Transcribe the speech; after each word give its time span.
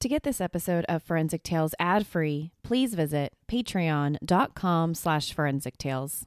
To 0.00 0.08
get 0.08 0.22
this 0.22 0.40
episode 0.40 0.86
of 0.88 1.02
Forensic 1.02 1.42
Tales 1.42 1.74
ad-free, 1.78 2.52
please 2.62 2.94
visit 2.94 3.34
patreon.com 3.46 4.94
slash 4.94 5.34
forensic 5.34 5.76
tales. 5.76 6.24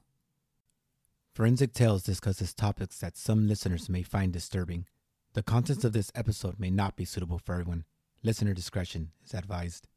Forensic 1.33 1.73
Tales 1.73 2.03
discusses 2.03 2.53
topics 2.53 2.99
that 2.99 3.17
some 3.17 3.47
listeners 3.47 3.89
may 3.89 4.03
find 4.03 4.31
disturbing. 4.31 4.85
The 5.33 5.41
contents 5.41 5.83
of 5.83 5.91
this 5.91 6.11
episode 6.13 6.59
may 6.59 6.69
not 6.69 6.95
be 6.95 7.03
suitable 7.03 7.39
for 7.39 7.53
everyone. 7.53 7.85
Listener 8.21 8.53
discretion 8.53 9.09
is 9.25 9.33
advised. 9.33 9.87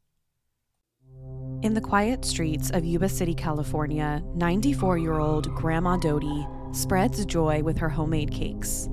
In 1.61 1.75
the 1.75 1.81
quiet 1.81 2.25
streets 2.25 2.71
of 2.71 2.83
Yuba 2.83 3.09
City, 3.09 3.35
California, 3.35 4.23
94 4.33 4.97
year 4.97 5.19
old 5.19 5.53
Grandma 5.53 5.97
Doty 5.97 6.47
spreads 6.71 7.23
joy 7.27 7.61
with 7.61 7.77
her 7.77 7.89
homemade 7.89 8.31
cakes. 8.31 8.89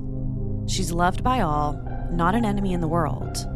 She's 0.66 0.92
loved 0.92 1.24
by 1.24 1.40
all, 1.40 1.72
not 2.12 2.34
an 2.34 2.44
enemy 2.44 2.74
in 2.74 2.82
the 2.82 2.88
world. 2.88 3.48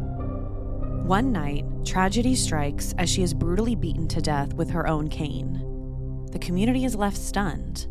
One 1.09 1.31
night, 1.31 1.65
tragedy 1.83 2.35
strikes 2.35 2.93
as 2.99 3.09
she 3.09 3.23
is 3.23 3.33
brutally 3.33 3.73
beaten 3.73 4.07
to 4.09 4.21
death 4.21 4.53
with 4.53 4.69
her 4.69 4.85
own 4.87 5.07
cane. 5.07 6.27
The 6.31 6.37
community 6.37 6.85
is 6.85 6.93
left 6.93 7.17
stunned. 7.17 7.87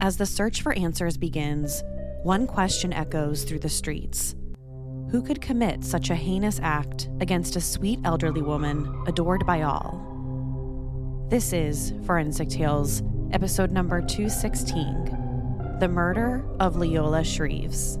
As 0.00 0.16
the 0.16 0.24
search 0.24 0.62
for 0.62 0.72
answers 0.74 1.16
begins, 1.16 1.82
one 2.22 2.46
question 2.46 2.92
echoes 2.92 3.42
through 3.42 3.58
the 3.58 3.68
streets 3.68 4.36
Who 5.10 5.20
could 5.20 5.40
commit 5.40 5.82
such 5.82 6.10
a 6.10 6.14
heinous 6.14 6.60
act 6.62 7.08
against 7.20 7.56
a 7.56 7.60
sweet 7.60 7.98
elderly 8.04 8.40
woman 8.40 9.02
adored 9.08 9.44
by 9.44 9.62
all? 9.62 11.26
This 11.28 11.52
is 11.52 11.92
Forensic 12.04 12.50
Tales, 12.50 13.02
episode 13.32 13.72
number 13.72 14.00
216 14.00 15.76
The 15.80 15.88
Murder 15.88 16.44
of 16.60 16.76
Leola 16.76 17.22
Shreves. 17.22 18.00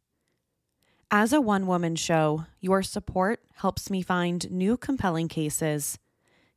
As 1.13 1.33
a 1.33 1.41
one 1.41 1.67
woman 1.67 1.97
show, 1.97 2.45
your 2.61 2.81
support 2.81 3.41
helps 3.55 3.89
me 3.89 4.01
find 4.01 4.49
new 4.49 4.77
compelling 4.77 5.27
cases, 5.27 5.99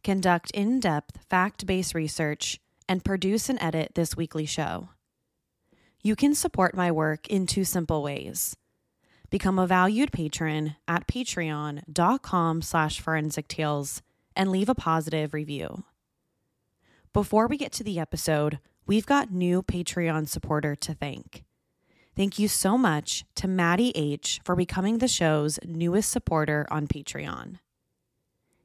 conduct 0.04 0.52
in 0.52 0.78
depth 0.78 1.18
fact 1.28 1.66
based 1.66 1.92
research, 1.92 2.60
and 2.88 3.04
produce 3.04 3.48
and 3.48 3.60
edit 3.60 3.96
this 3.96 4.16
weekly 4.16 4.46
show. 4.46 4.90
You 6.04 6.14
can 6.14 6.36
support 6.36 6.76
my 6.76 6.92
work 6.92 7.26
in 7.26 7.48
two 7.48 7.64
simple 7.64 8.00
ways. 8.00 8.54
Become 9.28 9.58
a 9.58 9.66
valued 9.66 10.12
patron 10.12 10.76
at 10.86 11.08
patreon.com 11.08 12.62
slash 12.62 13.00
forensic 13.00 13.48
tales 13.48 14.02
and 14.36 14.52
leave 14.52 14.68
a 14.68 14.74
positive 14.76 15.34
review. 15.34 15.82
Before 17.12 17.48
we 17.48 17.56
get 17.56 17.72
to 17.72 17.82
the 17.82 17.98
episode, 17.98 18.60
we've 18.86 19.06
got 19.06 19.32
new 19.32 19.64
Patreon 19.64 20.28
supporter 20.28 20.76
to 20.76 20.94
thank. 20.94 21.42
Thank 22.16 22.38
you 22.38 22.46
so 22.46 22.78
much 22.78 23.24
to 23.34 23.48
Maddie 23.48 23.90
H 23.96 24.40
for 24.44 24.54
becoming 24.54 24.98
the 24.98 25.08
show's 25.08 25.58
newest 25.64 26.10
supporter 26.10 26.64
on 26.70 26.86
Patreon. 26.86 27.58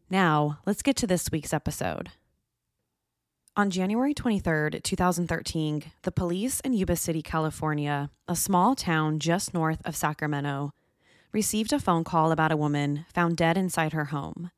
Now, 0.07 0.59
let's 0.67 0.83
get 0.83 0.95
to 0.97 1.07
this 1.07 1.31
week's 1.31 1.53
episode. 1.53 2.11
On 3.57 3.71
January 3.71 4.13
23rd, 4.13 4.83
2013, 4.83 5.83
the 6.03 6.11
police 6.11 6.59
in 6.59 6.73
Yuba 6.73 6.95
City, 6.95 7.23
California, 7.23 8.11
a 8.27 8.35
small 8.35 8.75
town 8.75 9.17
just 9.17 9.51
north 9.51 9.81
of 9.83 9.95
Sacramento, 9.95 10.71
received 11.31 11.73
a 11.73 11.79
phone 11.79 12.03
call 12.03 12.31
about 12.31 12.51
a 12.51 12.57
woman 12.57 13.05
found 13.11 13.35
dead 13.35 13.57
inside 13.57 13.93
her 13.93 14.05
home. 14.05 14.51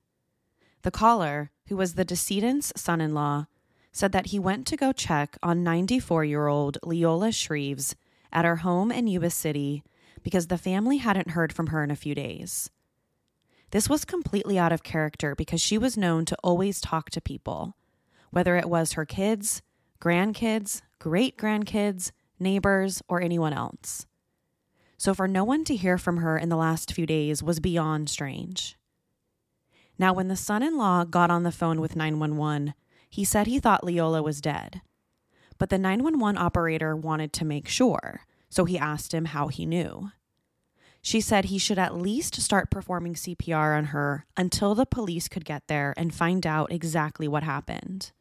The 0.82 0.92
caller, 0.92 1.50
who 1.68 1.78
was 1.78 1.94
the 1.94 2.06
decedent's 2.06 2.74
son 2.76 3.00
in 3.00 3.14
law, 3.14 3.46
said 3.94 4.12
that 4.12 4.28
he 4.28 4.40
went 4.40 4.68
to 4.68 4.78
go 4.78 4.92
check 4.92 5.38
on 5.42 5.64
94 5.64 6.26
year 6.26 6.48
old 6.48 6.78
Leola 6.84 7.30
Shreves 7.30 7.96
at 8.32 8.46
her 8.46 8.58
home 8.58 8.92
in 8.92 9.08
Yuba 9.08 9.30
City 9.30 9.84
because 10.24 10.48
the 10.48 10.58
family 10.58 10.98
hadn't 10.98 11.32
heard 11.32 11.52
from 11.54 11.68
her 11.68 11.84
in 11.84 11.92
a 11.92 11.96
few 11.96 12.16
days. 12.16 12.70
This 13.72 13.90
was 13.90 14.06
completely 14.06 14.60
out 14.60 14.72
of 14.72 14.84
character 14.84 15.36
because 15.36 15.62
she 15.62 15.78
was 15.78 15.98
known 15.98 16.26
to 16.26 16.38
always 16.44 16.82
talk 16.82 17.10
to 17.12 17.22
people, 17.22 17.76
whether 18.30 18.58
it 18.58 18.70
was 18.70 18.94
her 18.94 19.06
kids, 19.06 19.62
grandkids, 20.00 20.82
great 21.00 21.38
grandkids, 21.38 22.12
neighbors, 22.40 23.02
or 23.08 23.22
anyone 23.22 23.54
else. 23.54 24.06
So 24.98 25.14
for 25.14 25.28
no 25.28 25.44
one 25.44 25.64
to 25.66 25.76
hear 25.76 25.98
from 25.98 26.18
her 26.18 26.38
in 26.38 26.50
the 26.50 26.58
last 26.58 26.94
few 26.94 27.06
days 27.06 27.42
was 27.42 27.60
beyond 27.60 28.10
strange. 28.10 28.78
Now, 29.98 30.14
when 30.14 30.28
the 30.28 30.36
son 30.36 30.64
in 30.64 30.78
law 30.78 31.04
got 31.06 31.32
on 31.32 31.44
the 31.44 31.52
phone 31.52 31.80
with 31.80 31.96
911, 31.96 32.74
he 33.10 33.24
said 33.24 33.48
he 33.48 33.60
thought 33.60 33.84
Leola 33.84 34.22
was 34.22 34.42
dead. 34.42 34.82
But 35.62 35.70
the 35.70 35.78
911 35.78 36.42
operator 36.42 36.96
wanted 36.96 37.34
to 37.34 37.46
make 37.46 37.68
sure, 37.68 38.22
so 38.50 38.66
he 38.66 38.80
asked 38.80 39.14
him 39.14 39.26
how 39.26 39.48
he 39.48 39.68
knew. 39.68 40.10
She 41.04 41.22
said 41.22 41.46
he 41.46 41.60
should 41.60 41.78
at 41.78 41.96
least 41.96 42.42
start 42.42 42.72
performing 42.72 43.14
CPR 43.14 43.78
on 43.78 43.86
her 43.94 44.26
until 44.36 44.74
the 44.74 44.88
police 44.88 45.28
could 45.28 45.46
get 45.46 45.68
there 45.68 45.94
and 45.96 46.16
find 46.16 46.48
out 46.48 46.72
exactly 46.72 47.28
what 47.28 47.44
happened. 47.44 48.12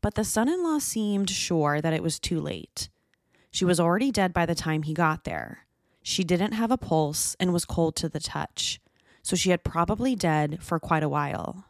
But 0.00 0.16
the 0.16 0.24
son 0.24 0.48
in 0.48 0.64
law 0.64 0.80
seemed 0.80 1.30
sure 1.30 1.80
that 1.80 1.94
it 1.94 2.02
was 2.02 2.18
too 2.18 2.40
late. 2.40 2.88
She 3.52 3.64
was 3.64 3.78
already 3.78 4.10
dead 4.10 4.32
by 4.32 4.44
the 4.44 4.56
time 4.56 4.82
he 4.82 4.94
got 4.94 5.22
there. 5.22 5.68
She 6.02 6.24
didn't 6.24 6.54
have 6.54 6.72
a 6.72 6.76
pulse 6.76 7.36
and 7.38 7.52
was 7.52 7.64
cold 7.64 7.94
to 7.94 8.08
the 8.08 8.18
touch, 8.18 8.80
so 9.22 9.36
she 9.36 9.50
had 9.50 9.62
probably 9.62 10.16
dead 10.16 10.58
for 10.60 10.80
quite 10.80 11.04
a 11.04 11.08
while. 11.08 11.66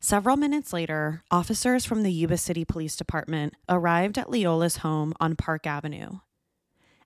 Several 0.00 0.36
minutes 0.36 0.72
later, 0.72 1.24
officers 1.28 1.84
from 1.84 2.04
the 2.04 2.12
Yuba 2.12 2.38
City 2.38 2.64
Police 2.64 2.94
Department 2.94 3.54
arrived 3.68 4.16
at 4.16 4.30
Leola's 4.30 4.78
home 4.78 5.12
on 5.18 5.34
Park 5.34 5.66
Avenue. 5.66 6.20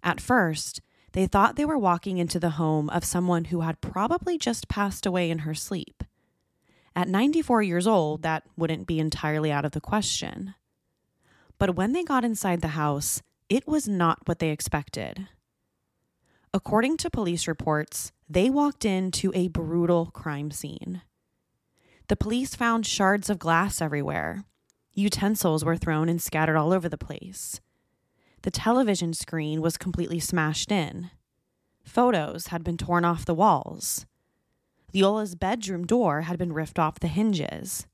At 0.02 0.20
first, 0.20 0.82
they 1.12 1.26
thought 1.26 1.56
they 1.56 1.64
were 1.64 1.78
walking 1.78 2.18
into 2.18 2.38
the 2.38 2.50
home 2.50 2.90
of 2.90 3.04
someone 3.04 3.46
who 3.46 3.62
had 3.62 3.80
probably 3.80 4.36
just 4.36 4.68
passed 4.68 5.06
away 5.06 5.30
in 5.30 5.40
her 5.40 5.54
sleep. 5.54 6.04
At 6.94 7.08
94 7.08 7.62
years 7.62 7.86
old, 7.86 8.22
that 8.22 8.44
wouldn't 8.58 8.86
be 8.86 9.00
entirely 9.00 9.50
out 9.50 9.64
of 9.64 9.72
the 9.72 9.80
question. 9.80 10.54
But 11.58 11.74
when 11.74 11.94
they 11.94 12.04
got 12.04 12.24
inside 12.24 12.60
the 12.60 12.68
house, 12.68 13.22
it 13.48 13.66
was 13.66 13.88
not 13.88 14.20
what 14.26 14.38
they 14.38 14.50
expected. 14.50 15.28
According 16.52 16.98
to 16.98 17.10
police 17.10 17.48
reports, 17.48 18.12
they 18.28 18.50
walked 18.50 18.84
into 18.84 19.32
a 19.34 19.48
brutal 19.48 20.06
crime 20.06 20.50
scene. 20.50 21.00
The 22.12 22.16
police 22.16 22.54
found 22.54 22.84
shards 22.84 23.30
of 23.30 23.38
glass 23.38 23.80
everywhere. 23.80 24.44
Utensils 24.92 25.64
were 25.64 25.78
thrown 25.78 26.10
and 26.10 26.20
scattered 26.20 26.58
all 26.58 26.70
over 26.70 26.86
the 26.86 26.98
place. 26.98 27.58
The 28.42 28.50
television 28.50 29.14
screen 29.14 29.62
was 29.62 29.78
completely 29.78 30.20
smashed 30.20 30.70
in. 30.70 31.10
Photos 31.84 32.48
had 32.48 32.62
been 32.62 32.76
torn 32.76 33.06
off 33.06 33.24
the 33.24 33.32
walls. 33.32 34.04
Leola's 34.92 35.34
bedroom 35.34 35.86
door 35.86 36.20
had 36.20 36.36
been 36.36 36.52
ripped 36.52 36.78
off 36.78 37.00
the 37.00 37.08
hinges. 37.08 37.86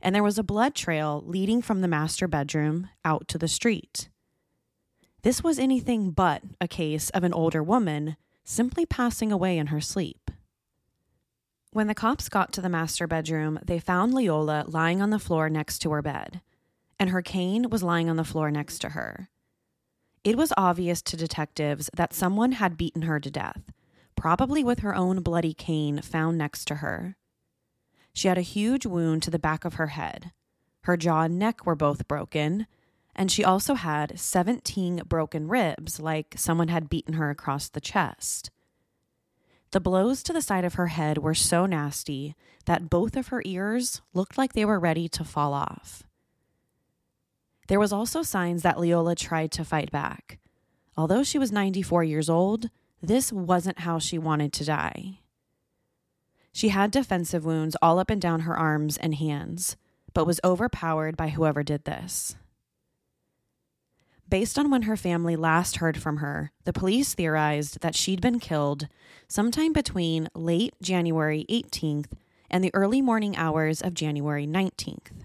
And 0.00 0.16
there 0.16 0.24
was 0.24 0.36
a 0.36 0.42
blood 0.42 0.74
trail 0.74 1.22
leading 1.24 1.62
from 1.62 1.80
the 1.80 1.86
master 1.86 2.26
bedroom 2.26 2.88
out 3.04 3.28
to 3.28 3.38
the 3.38 3.46
street. 3.46 4.08
This 5.22 5.44
was 5.44 5.60
anything 5.60 6.10
but 6.10 6.42
a 6.60 6.66
case 6.66 7.08
of 7.10 7.22
an 7.22 7.32
older 7.32 7.62
woman 7.62 8.16
simply 8.42 8.84
passing 8.84 9.30
away 9.30 9.58
in 9.58 9.68
her 9.68 9.80
sleep. 9.80 10.32
When 11.74 11.88
the 11.88 11.94
cops 11.94 12.28
got 12.28 12.52
to 12.52 12.60
the 12.60 12.68
master 12.68 13.08
bedroom, 13.08 13.58
they 13.60 13.80
found 13.80 14.14
Leola 14.14 14.64
lying 14.68 15.02
on 15.02 15.10
the 15.10 15.18
floor 15.18 15.50
next 15.50 15.80
to 15.80 15.90
her 15.90 16.02
bed, 16.02 16.40
and 17.00 17.10
her 17.10 17.20
cane 17.20 17.68
was 17.68 17.82
lying 17.82 18.08
on 18.08 18.14
the 18.14 18.22
floor 18.22 18.48
next 18.48 18.78
to 18.82 18.90
her. 18.90 19.28
It 20.22 20.36
was 20.36 20.52
obvious 20.56 21.02
to 21.02 21.16
detectives 21.16 21.90
that 21.92 22.14
someone 22.14 22.52
had 22.52 22.76
beaten 22.76 23.02
her 23.02 23.18
to 23.18 23.28
death, 23.28 23.72
probably 24.14 24.62
with 24.62 24.78
her 24.78 24.94
own 24.94 25.20
bloody 25.20 25.52
cane 25.52 26.00
found 26.00 26.38
next 26.38 26.66
to 26.66 26.76
her. 26.76 27.16
She 28.12 28.28
had 28.28 28.38
a 28.38 28.42
huge 28.42 28.86
wound 28.86 29.24
to 29.24 29.30
the 29.32 29.40
back 29.40 29.64
of 29.64 29.74
her 29.74 29.88
head. 29.88 30.30
Her 30.82 30.96
jaw 30.96 31.22
and 31.22 31.40
neck 31.40 31.66
were 31.66 31.74
both 31.74 32.06
broken, 32.06 32.68
and 33.16 33.32
she 33.32 33.42
also 33.42 33.74
had 33.74 34.20
17 34.20 35.02
broken 35.08 35.48
ribs, 35.48 35.98
like 35.98 36.34
someone 36.36 36.68
had 36.68 36.88
beaten 36.88 37.14
her 37.14 37.30
across 37.30 37.68
the 37.68 37.80
chest. 37.80 38.52
The 39.74 39.80
blows 39.80 40.22
to 40.22 40.32
the 40.32 40.40
side 40.40 40.64
of 40.64 40.74
her 40.74 40.86
head 40.86 41.18
were 41.18 41.34
so 41.34 41.66
nasty 41.66 42.36
that 42.66 42.88
both 42.88 43.16
of 43.16 43.26
her 43.28 43.42
ears 43.44 44.02
looked 44.12 44.38
like 44.38 44.52
they 44.52 44.64
were 44.64 44.78
ready 44.78 45.08
to 45.08 45.24
fall 45.24 45.52
off. 45.52 46.04
There 47.66 47.80
was 47.80 47.92
also 47.92 48.22
signs 48.22 48.62
that 48.62 48.78
Leola 48.78 49.16
tried 49.16 49.50
to 49.50 49.64
fight 49.64 49.90
back. 49.90 50.38
Although 50.96 51.24
she 51.24 51.40
was 51.40 51.50
94 51.50 52.04
years 52.04 52.30
old, 52.30 52.70
this 53.02 53.32
wasn't 53.32 53.80
how 53.80 53.98
she 53.98 54.16
wanted 54.16 54.52
to 54.52 54.64
die. 54.64 55.18
She 56.52 56.68
had 56.68 56.92
defensive 56.92 57.44
wounds 57.44 57.76
all 57.82 57.98
up 57.98 58.10
and 58.10 58.22
down 58.22 58.42
her 58.42 58.56
arms 58.56 58.96
and 58.96 59.16
hands, 59.16 59.76
but 60.12 60.24
was 60.24 60.38
overpowered 60.44 61.16
by 61.16 61.30
whoever 61.30 61.64
did 61.64 61.84
this. 61.84 62.36
Based 64.28 64.58
on 64.58 64.70
when 64.70 64.82
her 64.82 64.96
family 64.96 65.36
last 65.36 65.76
heard 65.76 66.00
from 66.00 66.16
her, 66.18 66.50
the 66.64 66.72
police 66.72 67.14
theorized 67.14 67.80
that 67.80 67.94
she'd 67.94 68.22
been 68.22 68.40
killed 68.40 68.88
sometime 69.28 69.72
between 69.72 70.28
late 70.34 70.74
January 70.80 71.44
18th 71.50 72.12
and 72.50 72.64
the 72.64 72.74
early 72.74 73.02
morning 73.02 73.36
hours 73.36 73.82
of 73.82 73.94
January 73.94 74.46
19th. 74.46 75.24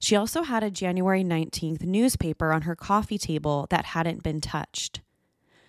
She 0.00 0.16
also 0.16 0.42
had 0.42 0.62
a 0.62 0.70
January 0.70 1.22
19th 1.22 1.82
newspaper 1.82 2.52
on 2.52 2.62
her 2.62 2.76
coffee 2.76 3.16
table 3.16 3.66
that 3.70 3.86
hadn't 3.86 4.22
been 4.22 4.40
touched. 4.40 5.00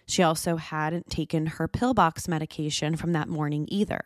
She 0.07 0.24
also 0.24 0.57
hadn't 0.57 1.10
taken 1.10 1.45
her 1.45 1.68
pillbox 1.68 2.27
medication 2.27 2.95
from 2.95 3.13
that 3.13 3.30
morning 3.30 3.66
either. 3.69 4.04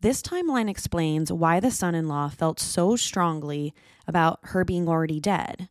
This 0.00 0.22
timeline 0.22 0.70
explains 0.70 1.32
why 1.32 1.60
the 1.60 1.70
son 1.70 1.94
in 1.94 2.08
law 2.08 2.28
felt 2.28 2.60
so 2.60 2.94
strongly 2.94 3.74
about 4.06 4.38
her 4.44 4.64
being 4.64 4.88
already 4.88 5.18
dead 5.18 5.68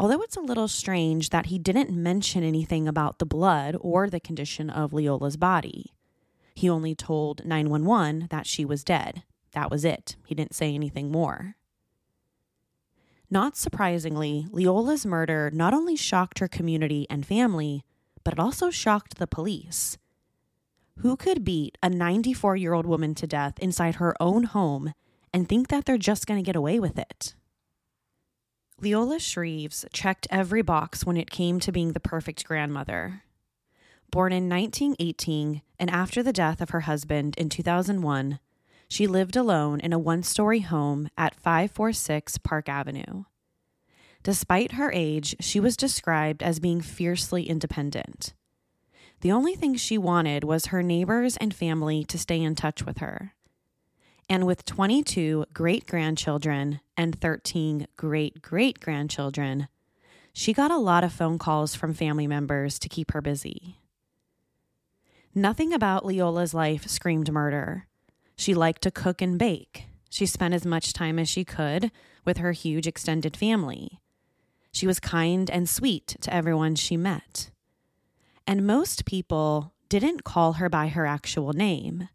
although 0.00 0.22
it's 0.22 0.36
a 0.38 0.40
little 0.40 0.66
strange 0.66 1.28
that 1.28 1.46
he 1.46 1.58
didn't 1.58 1.90
mention 1.90 2.42
anything 2.42 2.88
about 2.88 3.18
the 3.18 3.26
blood 3.26 3.76
or 3.82 4.08
the 4.08 4.18
condition 4.18 4.70
of 4.70 4.94
Leola's 4.94 5.36
body. 5.36 5.92
He 6.54 6.70
only 6.70 6.94
told 6.94 7.44
911 7.44 8.28
that 8.30 8.46
she 8.46 8.64
was 8.64 8.82
dead. 8.82 9.24
That 9.52 9.70
was 9.70 9.84
it. 9.84 10.16
He 10.24 10.34
didn't 10.34 10.54
say 10.54 10.74
anything 10.74 11.12
more. 11.12 11.56
Not 13.30 13.58
surprisingly, 13.58 14.46
Leola's 14.50 15.04
murder 15.04 15.50
not 15.52 15.74
only 15.74 15.96
shocked 15.96 16.38
her 16.38 16.48
community 16.48 17.06
and 17.10 17.26
family, 17.26 17.84
but 18.24 18.32
it 18.32 18.40
also 18.40 18.70
shocked 18.70 19.18
the 19.18 19.26
police. 19.26 19.98
Who 21.00 21.14
could 21.14 21.44
beat 21.44 21.76
a 21.82 21.90
94 21.90 22.56
year 22.56 22.72
old 22.72 22.86
woman 22.86 23.14
to 23.16 23.26
death 23.26 23.58
inside 23.58 23.96
her 23.96 24.14
own 24.18 24.44
home 24.44 24.94
and 25.34 25.46
think 25.46 25.68
that 25.68 25.84
they're 25.84 25.98
just 25.98 26.26
going 26.26 26.42
to 26.42 26.46
get 26.46 26.56
away 26.56 26.80
with 26.80 26.98
it? 26.98 27.34
Leola 28.82 29.16
Shreves 29.16 29.84
checked 29.92 30.26
every 30.30 30.62
box 30.62 31.04
when 31.04 31.18
it 31.18 31.30
came 31.30 31.60
to 31.60 31.72
being 31.72 31.92
the 31.92 32.00
perfect 32.00 32.44
grandmother. 32.46 33.22
Born 34.10 34.32
in 34.32 34.48
1918 34.48 35.60
and 35.78 35.90
after 35.90 36.22
the 36.22 36.32
death 36.32 36.60
of 36.62 36.70
her 36.70 36.80
husband 36.80 37.34
in 37.36 37.50
2001, 37.50 38.38
she 38.88 39.06
lived 39.06 39.36
alone 39.36 39.80
in 39.80 39.92
a 39.92 39.98
one 39.98 40.22
story 40.22 40.60
home 40.60 41.08
at 41.16 41.34
546 41.34 42.38
Park 42.38 42.68
Avenue. 42.68 43.24
Despite 44.22 44.72
her 44.72 44.90
age, 44.92 45.36
she 45.40 45.60
was 45.60 45.76
described 45.76 46.42
as 46.42 46.58
being 46.58 46.80
fiercely 46.80 47.48
independent. 47.48 48.32
The 49.20 49.32
only 49.32 49.54
thing 49.54 49.76
she 49.76 49.98
wanted 49.98 50.42
was 50.42 50.66
her 50.66 50.82
neighbors 50.82 51.36
and 51.36 51.54
family 51.54 52.04
to 52.04 52.18
stay 52.18 52.40
in 52.40 52.54
touch 52.54 52.84
with 52.84 52.98
her. 52.98 53.34
And 54.30 54.46
with 54.46 54.64
22 54.64 55.46
great 55.52 55.88
grandchildren 55.88 56.78
and 56.96 57.20
13 57.20 57.88
great 57.96 58.40
great 58.40 58.78
grandchildren, 58.80 59.66
she 60.32 60.52
got 60.52 60.70
a 60.70 60.76
lot 60.76 61.02
of 61.02 61.12
phone 61.12 61.36
calls 61.36 61.74
from 61.74 61.92
family 61.94 62.28
members 62.28 62.78
to 62.78 62.88
keep 62.88 63.10
her 63.10 63.20
busy. 63.20 63.80
Nothing 65.34 65.72
about 65.72 66.06
Leola's 66.06 66.54
life 66.54 66.86
screamed 66.86 67.32
murder. 67.32 67.88
She 68.36 68.54
liked 68.54 68.82
to 68.82 68.92
cook 68.92 69.20
and 69.20 69.36
bake. 69.36 69.86
She 70.08 70.26
spent 70.26 70.54
as 70.54 70.64
much 70.64 70.92
time 70.92 71.18
as 71.18 71.28
she 71.28 71.44
could 71.44 71.90
with 72.24 72.38
her 72.38 72.52
huge 72.52 72.86
extended 72.86 73.36
family. 73.36 73.98
She 74.70 74.86
was 74.86 75.00
kind 75.00 75.50
and 75.50 75.68
sweet 75.68 76.16
to 76.20 76.32
everyone 76.32 76.76
she 76.76 76.96
met. 76.96 77.50
And 78.46 78.64
most 78.64 79.06
people 79.06 79.72
didn't 79.88 80.22
call 80.22 80.54
her 80.54 80.68
by 80.68 80.86
her 80.86 81.04
actual 81.04 81.52
name. 81.52 82.08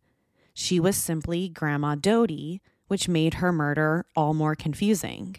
She 0.57 0.79
was 0.79 0.95
simply 0.95 1.49
Grandma 1.49 1.95
Dodie, 1.95 2.61
which 2.87 3.09
made 3.09 3.35
her 3.35 3.51
murder 3.51 4.05
all 4.15 4.33
more 4.33 4.55
confusing. 4.55 5.35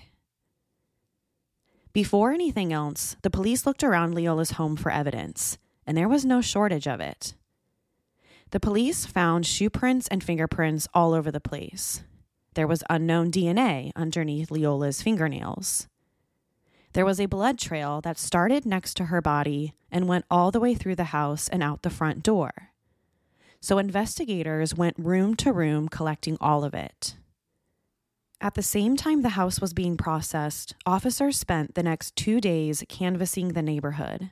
Before 1.94 2.32
anything 2.32 2.70
else, 2.70 3.16
the 3.22 3.30
police 3.30 3.64
looked 3.64 3.82
around 3.82 4.14
Leola's 4.14 4.52
home 4.52 4.76
for 4.76 4.92
evidence, 4.92 5.56
and 5.86 5.96
there 5.96 6.08
was 6.08 6.26
no 6.26 6.42
shortage 6.42 6.86
of 6.86 7.00
it. 7.00 7.34
The 8.50 8.60
police 8.60 9.06
found 9.06 9.46
shoe 9.46 9.70
prints 9.70 10.06
and 10.08 10.22
fingerprints 10.22 10.86
all 10.92 11.14
over 11.14 11.30
the 11.30 11.40
place. 11.40 12.02
There 12.52 12.66
was 12.66 12.84
unknown 12.90 13.32
DNA 13.32 13.92
underneath 13.96 14.50
Leola's 14.50 15.00
fingernails. 15.00 15.88
There 16.92 17.06
was 17.06 17.18
a 17.18 17.26
blood 17.26 17.58
trail 17.58 18.02
that 18.02 18.18
started 18.18 18.66
next 18.66 18.94
to 18.98 19.06
her 19.06 19.22
body 19.22 19.72
and 19.90 20.06
went 20.08 20.26
all 20.30 20.50
the 20.50 20.60
way 20.60 20.74
through 20.74 20.96
the 20.96 21.04
house 21.04 21.48
and 21.48 21.62
out 21.62 21.82
the 21.82 21.90
front 21.90 22.22
door. 22.22 22.72
So 23.66 23.78
investigators 23.78 24.76
went 24.76 24.96
room 24.96 25.34
to 25.38 25.52
room 25.52 25.88
collecting 25.88 26.38
all 26.40 26.62
of 26.62 26.72
it. 26.72 27.16
At 28.40 28.54
the 28.54 28.62
same 28.62 28.96
time 28.96 29.22
the 29.22 29.30
house 29.30 29.60
was 29.60 29.74
being 29.74 29.96
processed, 29.96 30.76
officers 30.86 31.36
spent 31.36 31.74
the 31.74 31.82
next 31.82 32.14
two 32.14 32.40
days 32.40 32.84
canvassing 32.88 33.54
the 33.54 33.62
neighborhood. 33.62 34.30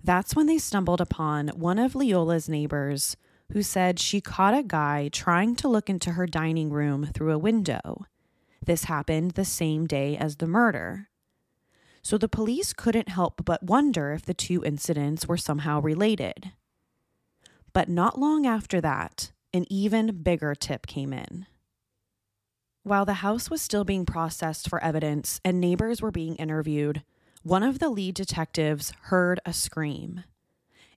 That's 0.00 0.36
when 0.36 0.46
they 0.46 0.58
stumbled 0.58 1.00
upon 1.00 1.48
one 1.56 1.80
of 1.80 1.96
Leola's 1.96 2.48
neighbors 2.48 3.16
who 3.52 3.64
said 3.64 3.98
she 3.98 4.20
caught 4.20 4.56
a 4.56 4.62
guy 4.62 5.08
trying 5.08 5.56
to 5.56 5.66
look 5.66 5.90
into 5.90 6.12
her 6.12 6.28
dining 6.28 6.70
room 6.70 7.10
through 7.12 7.32
a 7.32 7.36
window. 7.36 8.06
This 8.64 8.84
happened 8.84 9.32
the 9.32 9.44
same 9.44 9.88
day 9.88 10.16
as 10.16 10.36
the 10.36 10.46
murder. 10.46 11.08
So 12.00 12.16
the 12.16 12.28
police 12.28 12.74
couldn't 12.74 13.08
help 13.08 13.44
but 13.44 13.64
wonder 13.64 14.12
if 14.12 14.24
the 14.24 14.34
two 14.34 14.62
incidents 14.62 15.26
were 15.26 15.36
somehow 15.36 15.80
related. 15.80 16.52
But 17.72 17.88
not 17.88 18.18
long 18.18 18.46
after 18.46 18.80
that, 18.80 19.32
an 19.52 19.66
even 19.70 20.22
bigger 20.22 20.54
tip 20.54 20.86
came 20.86 21.12
in. 21.12 21.46
While 22.82 23.04
the 23.04 23.14
house 23.14 23.50
was 23.50 23.60
still 23.60 23.84
being 23.84 24.06
processed 24.06 24.68
for 24.68 24.82
evidence 24.82 25.40
and 25.44 25.60
neighbors 25.60 26.00
were 26.00 26.10
being 26.10 26.36
interviewed, 26.36 27.02
one 27.42 27.62
of 27.62 27.78
the 27.78 27.90
lead 27.90 28.14
detectives 28.14 28.92
heard 29.02 29.40
a 29.44 29.52
scream. 29.52 30.24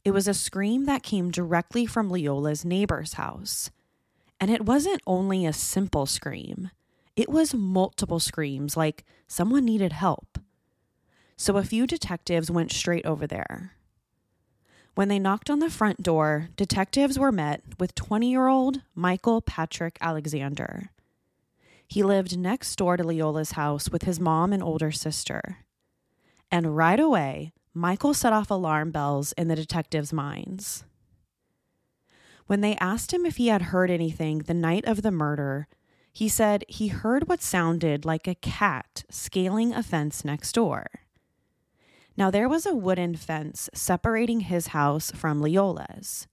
It 0.03 0.11
was 0.11 0.27
a 0.27 0.33
scream 0.33 0.85
that 0.85 1.03
came 1.03 1.31
directly 1.31 1.85
from 1.85 2.09
Leola's 2.09 2.65
neighbor's 2.65 3.13
house. 3.13 3.69
And 4.39 4.51
it 4.51 4.65
wasn't 4.65 5.01
only 5.07 5.45
a 5.45 5.53
simple 5.53 6.05
scream, 6.05 6.71
it 7.15 7.29
was 7.29 7.53
multiple 7.53 8.19
screams 8.19 8.75
like 8.75 9.05
someone 9.27 9.65
needed 9.65 9.93
help. 9.93 10.39
So 11.37 11.57
a 11.57 11.63
few 11.63 11.85
detectives 11.85 12.49
went 12.49 12.71
straight 12.71 13.05
over 13.05 13.27
there. 13.27 13.73
When 14.95 15.07
they 15.07 15.19
knocked 15.19 15.49
on 15.49 15.59
the 15.59 15.71
front 15.71 16.03
door, 16.03 16.49
detectives 16.55 17.17
were 17.17 17.31
met 17.31 17.63
with 17.79 17.95
20 17.95 18.29
year 18.29 18.47
old 18.47 18.81
Michael 18.93 19.41
Patrick 19.41 19.97
Alexander. 20.01 20.91
He 21.87 22.03
lived 22.03 22.37
next 22.37 22.75
door 22.75 22.97
to 22.97 23.03
Leola's 23.03 23.51
house 23.51 23.89
with 23.89 24.03
his 24.03 24.19
mom 24.19 24.53
and 24.53 24.61
older 24.61 24.91
sister. 24.91 25.57
And 26.51 26.77
right 26.77 26.99
away, 26.99 27.53
Michael 27.73 28.13
set 28.13 28.33
off 28.33 28.51
alarm 28.51 28.91
bells 28.91 29.31
in 29.33 29.47
the 29.47 29.55
detectives' 29.55 30.13
minds. 30.13 30.83
When 32.45 32.61
they 32.61 32.75
asked 32.75 33.11
him 33.13 33.25
if 33.25 33.37
he 33.37 33.47
had 33.47 33.63
heard 33.63 33.89
anything 33.89 34.39
the 34.39 34.53
night 34.53 34.85
of 34.85 35.01
the 35.01 35.11
murder, 35.11 35.67
he 36.11 36.29
said 36.29 36.65
he 36.67 36.89
heard 36.89 37.27
what 37.27 37.41
sounded 37.41 38.05
like 38.05 38.27
a 38.27 38.35
cat 38.35 39.03
scaling 39.09 39.73
a 39.73 39.81
fence 39.81 40.23
next 40.23 40.51
door. 40.51 40.85
Now, 42.15 42.29
there 42.29 42.49
was 42.49 42.65
a 42.65 42.75
wooden 42.75 43.15
fence 43.15 43.69
separating 43.73 44.41
his 44.41 44.67
house 44.67 45.11
from 45.11 45.41
Leola's. 45.41 46.27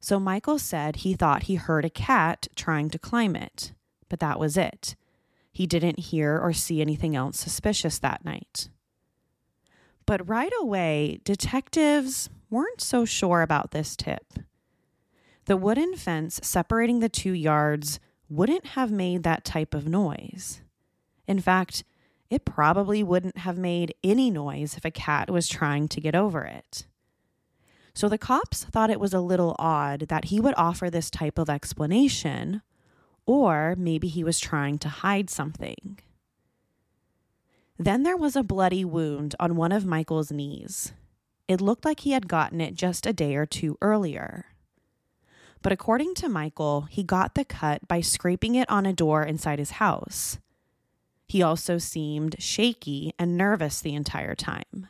So 0.00 0.20
Michael 0.20 0.58
said 0.58 0.96
he 0.96 1.14
thought 1.14 1.44
he 1.44 1.56
heard 1.56 1.84
a 1.84 1.90
cat 1.90 2.46
trying 2.54 2.88
to 2.90 2.98
climb 2.98 3.34
it, 3.34 3.72
but 4.08 4.20
that 4.20 4.38
was 4.38 4.56
it. 4.56 4.94
He 5.50 5.66
didn't 5.66 5.98
hear 5.98 6.38
or 6.38 6.52
see 6.52 6.80
anything 6.80 7.16
else 7.16 7.38
suspicious 7.38 7.98
that 7.98 8.24
night. 8.24 8.68
But 10.06 10.26
right 10.28 10.52
away, 10.60 11.20
detectives 11.24 12.30
weren't 12.48 12.80
so 12.80 13.04
sure 13.04 13.42
about 13.42 13.72
this 13.72 13.96
tip. 13.96 14.38
The 15.46 15.56
wooden 15.56 15.96
fence 15.96 16.38
separating 16.42 17.00
the 17.00 17.08
two 17.08 17.32
yards 17.32 17.98
wouldn't 18.28 18.68
have 18.68 18.92
made 18.92 19.22
that 19.22 19.44
type 19.44 19.74
of 19.74 19.88
noise. 19.88 20.62
In 21.26 21.40
fact, 21.40 21.82
it 22.30 22.44
probably 22.44 23.02
wouldn't 23.02 23.38
have 23.38 23.56
made 23.56 23.94
any 24.04 24.30
noise 24.30 24.76
if 24.76 24.84
a 24.84 24.90
cat 24.90 25.30
was 25.30 25.48
trying 25.48 25.88
to 25.88 26.00
get 26.00 26.14
over 26.14 26.44
it. 26.44 26.86
So 27.94 28.08
the 28.08 28.18
cops 28.18 28.64
thought 28.64 28.90
it 28.90 29.00
was 29.00 29.14
a 29.14 29.20
little 29.20 29.56
odd 29.58 30.02
that 30.08 30.26
he 30.26 30.38
would 30.38 30.54
offer 30.56 30.88
this 30.88 31.10
type 31.10 31.38
of 31.38 31.50
explanation, 31.50 32.62
or 33.26 33.74
maybe 33.76 34.08
he 34.08 34.22
was 34.22 34.38
trying 34.38 34.78
to 34.78 34.88
hide 34.88 35.30
something. 35.30 35.98
Then 37.78 38.02
there 38.02 38.16
was 38.16 38.36
a 38.36 38.42
bloody 38.42 38.84
wound 38.84 39.34
on 39.40 39.56
one 39.56 39.72
of 39.72 39.86
Michael's 39.86 40.30
knees. 40.30 40.92
It 41.46 41.60
looked 41.60 41.84
like 41.84 42.00
he 42.00 42.12
had 42.12 42.28
gotten 42.28 42.60
it 42.60 42.74
just 42.74 43.06
a 43.06 43.12
day 43.12 43.36
or 43.36 43.46
two 43.46 43.78
earlier. 43.80 44.46
But 45.62 45.72
according 45.72 46.14
to 46.16 46.28
Michael, 46.28 46.82
he 46.82 47.02
got 47.02 47.34
the 47.34 47.44
cut 47.44 47.88
by 47.88 48.00
scraping 48.00 48.54
it 48.54 48.68
on 48.70 48.86
a 48.86 48.92
door 48.92 49.22
inside 49.22 49.58
his 49.58 49.72
house. 49.72 50.38
He 51.28 51.42
also 51.42 51.76
seemed 51.76 52.36
shaky 52.38 53.12
and 53.18 53.36
nervous 53.36 53.80
the 53.80 53.94
entire 53.94 54.34
time. 54.34 54.88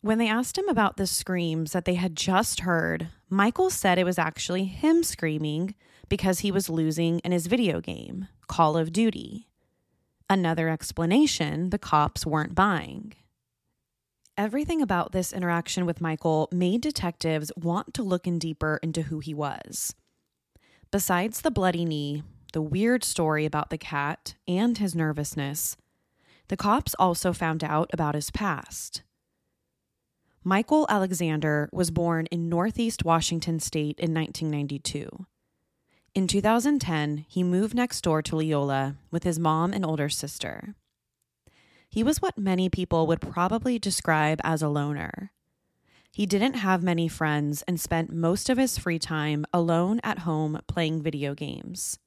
When 0.00 0.18
they 0.18 0.28
asked 0.28 0.56
him 0.56 0.68
about 0.68 0.96
the 0.96 1.06
screams 1.06 1.72
that 1.72 1.84
they 1.84 1.94
had 1.94 2.14
just 2.14 2.60
heard, 2.60 3.08
Michael 3.28 3.70
said 3.70 3.98
it 3.98 4.04
was 4.04 4.20
actually 4.20 4.64
him 4.64 5.02
screaming 5.02 5.74
because 6.08 6.40
he 6.40 6.52
was 6.52 6.70
losing 6.70 7.18
in 7.20 7.32
his 7.32 7.48
video 7.48 7.80
game, 7.80 8.28
Call 8.46 8.76
of 8.76 8.92
Duty. 8.92 9.48
Another 10.30 10.68
explanation 10.68 11.70
the 11.70 11.78
cops 11.78 12.24
weren't 12.24 12.54
buying. 12.54 13.14
Everything 14.38 14.80
about 14.80 15.10
this 15.10 15.32
interaction 15.32 15.86
with 15.86 16.00
Michael 16.00 16.48
made 16.52 16.82
detectives 16.82 17.50
want 17.56 17.94
to 17.94 18.04
look 18.04 18.28
in 18.28 18.38
deeper 18.38 18.78
into 18.82 19.02
who 19.02 19.18
he 19.18 19.34
was. 19.34 19.94
Besides 20.92 21.40
the 21.40 21.50
bloody 21.50 21.84
knee, 21.84 22.22
the 22.52 22.62
weird 22.62 23.04
story 23.04 23.44
about 23.44 23.70
the 23.70 23.78
cat, 23.78 24.34
and 24.46 24.78
his 24.78 24.94
nervousness, 24.94 25.76
the 26.48 26.56
cops 26.56 26.94
also 26.98 27.32
found 27.32 27.64
out 27.64 27.90
about 27.92 28.14
his 28.14 28.30
past. 28.30 29.02
Michael 30.44 30.86
Alexander 30.88 31.68
was 31.72 31.90
born 31.90 32.26
in 32.26 32.48
Northeast 32.48 33.04
Washington 33.04 33.58
State 33.58 33.98
in 33.98 34.14
1992. 34.14 35.26
In 36.14 36.28
2010, 36.28 37.26
he 37.28 37.42
moved 37.42 37.74
next 37.74 38.00
door 38.02 38.22
to 38.22 38.36
Leola 38.36 38.96
with 39.10 39.24
his 39.24 39.38
mom 39.38 39.72
and 39.72 39.84
older 39.84 40.08
sister. 40.08 40.74
He 41.90 42.02
was 42.02 42.22
what 42.22 42.38
many 42.38 42.68
people 42.68 43.06
would 43.06 43.20
probably 43.20 43.78
describe 43.78 44.40
as 44.44 44.62
a 44.62 44.68
loner. 44.68 45.32
He 46.12 46.26
didn't 46.26 46.54
have 46.54 46.82
many 46.82 47.08
friends 47.08 47.62
and 47.68 47.78
spent 47.80 48.12
most 48.12 48.48
of 48.48 48.56
his 48.56 48.78
free 48.78 48.98
time 48.98 49.44
alone 49.52 50.00
at 50.02 50.20
home 50.20 50.60
playing 50.66 51.02
video 51.02 51.34
games. 51.34 51.98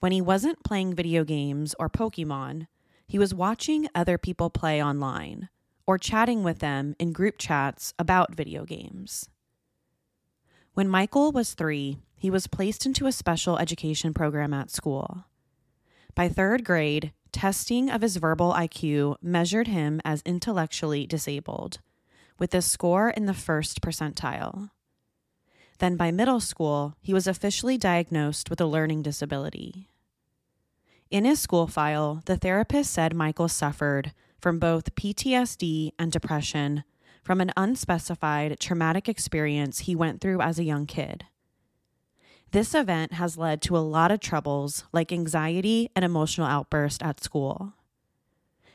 When 0.00 0.12
he 0.12 0.20
wasn't 0.20 0.62
playing 0.62 0.94
video 0.94 1.24
games 1.24 1.74
or 1.78 1.88
Pokemon, 1.88 2.66
he 3.06 3.18
was 3.18 3.34
watching 3.34 3.88
other 3.94 4.18
people 4.18 4.50
play 4.50 4.82
online 4.82 5.48
or 5.86 5.98
chatting 5.98 6.42
with 6.42 6.58
them 6.58 6.94
in 6.98 7.12
group 7.12 7.36
chats 7.38 7.94
about 7.98 8.34
video 8.34 8.64
games. 8.64 9.28
When 10.74 10.88
Michael 10.88 11.32
was 11.32 11.54
three, 11.54 11.98
he 12.16 12.30
was 12.30 12.46
placed 12.46 12.84
into 12.84 13.06
a 13.06 13.12
special 13.12 13.58
education 13.58 14.12
program 14.12 14.52
at 14.52 14.70
school. 14.70 15.24
By 16.14 16.28
third 16.28 16.64
grade, 16.64 17.12
testing 17.32 17.88
of 17.88 18.02
his 18.02 18.16
verbal 18.16 18.52
IQ 18.52 19.16
measured 19.22 19.68
him 19.68 20.00
as 20.04 20.22
intellectually 20.26 21.06
disabled, 21.06 21.78
with 22.38 22.54
a 22.54 22.62
score 22.62 23.10
in 23.10 23.26
the 23.26 23.34
first 23.34 23.80
percentile. 23.80 24.70
Then 25.78 25.96
by 25.96 26.10
middle 26.10 26.40
school, 26.40 26.94
he 27.00 27.12
was 27.12 27.26
officially 27.26 27.76
diagnosed 27.76 28.48
with 28.48 28.60
a 28.60 28.66
learning 28.66 29.02
disability. 29.02 29.88
In 31.10 31.24
his 31.24 31.38
school 31.38 31.66
file, 31.66 32.22
the 32.24 32.36
therapist 32.36 32.90
said 32.90 33.14
Michael 33.14 33.48
suffered 33.48 34.12
from 34.40 34.58
both 34.58 34.94
PTSD 34.94 35.92
and 35.98 36.10
depression 36.10 36.84
from 37.22 37.40
an 37.40 37.52
unspecified 37.56 38.58
traumatic 38.60 39.08
experience 39.08 39.80
he 39.80 39.94
went 39.94 40.20
through 40.20 40.40
as 40.40 40.58
a 40.58 40.64
young 40.64 40.86
kid. 40.86 41.24
This 42.52 42.74
event 42.74 43.14
has 43.14 43.36
led 43.36 43.60
to 43.62 43.76
a 43.76 43.78
lot 43.78 44.10
of 44.10 44.20
troubles 44.20 44.84
like 44.92 45.12
anxiety 45.12 45.90
and 45.94 46.04
emotional 46.04 46.46
outburst 46.46 47.02
at 47.02 47.22
school. 47.22 47.74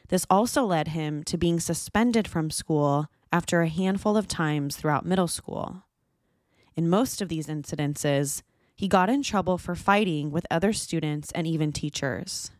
This 0.09 0.25
also 0.29 0.65
led 0.65 0.89
him 0.89 1.23
to 1.23 1.37
being 1.37 1.59
suspended 1.59 2.27
from 2.27 2.51
school 2.51 3.07
after 3.31 3.61
a 3.61 3.69
handful 3.69 4.17
of 4.17 4.27
times 4.27 4.75
throughout 4.75 5.05
middle 5.05 5.29
school. 5.29 5.83
In 6.75 6.89
most 6.89 7.21
of 7.21 7.29
these 7.29 7.47
incidences, 7.47 8.43
he 8.75 8.87
got 8.87 9.09
in 9.09 9.23
trouble 9.23 9.57
for 9.57 9.75
fighting 9.75 10.31
with 10.31 10.47
other 10.49 10.73
students 10.73 11.31
and 11.33 11.45
even 11.45 11.71
teachers. 11.71 12.51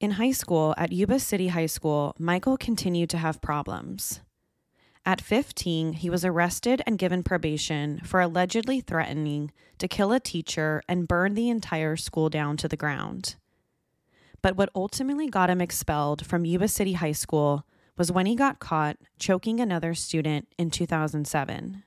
In 0.00 0.12
high 0.12 0.32
school 0.32 0.74
at 0.76 0.92
Yuba 0.92 1.18
City 1.18 1.48
High 1.48 1.66
School, 1.66 2.14
Michael 2.18 2.56
continued 2.56 3.10
to 3.10 3.18
have 3.18 3.40
problems. 3.40 4.20
At 5.04 5.20
15, 5.20 5.94
he 5.94 6.10
was 6.10 6.24
arrested 6.24 6.82
and 6.86 6.98
given 6.98 7.22
probation 7.22 8.00
for 8.04 8.20
allegedly 8.20 8.80
threatening 8.80 9.50
to 9.78 9.88
kill 9.88 10.12
a 10.12 10.20
teacher 10.20 10.82
and 10.88 11.08
burn 11.08 11.34
the 11.34 11.48
entire 11.48 11.96
school 11.96 12.28
down 12.28 12.56
to 12.58 12.68
the 12.68 12.76
ground. 12.76 13.36
But 14.42 14.56
what 14.56 14.70
ultimately 14.74 15.28
got 15.28 15.50
him 15.50 15.60
expelled 15.60 16.26
from 16.26 16.44
Yuba 16.44 16.68
City 16.68 16.92
High 16.92 17.12
School 17.12 17.64
was 17.96 18.12
when 18.12 18.26
he 18.26 18.36
got 18.36 18.60
caught 18.60 18.98
choking 19.18 19.60
another 19.60 19.94
student 19.94 20.46
in 20.58 20.70
2007. 20.70 21.82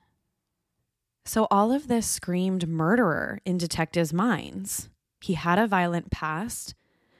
So 1.23 1.47
all 1.51 1.71
of 1.71 1.87
this 1.87 2.07
screamed 2.07 2.67
murderer 2.67 3.39
in 3.45 3.57
detectives' 3.57 4.13
minds. 4.13 4.89
He 5.21 5.33
had 5.33 5.59
a 5.59 5.67
violent 5.67 6.11
past. 6.11 6.73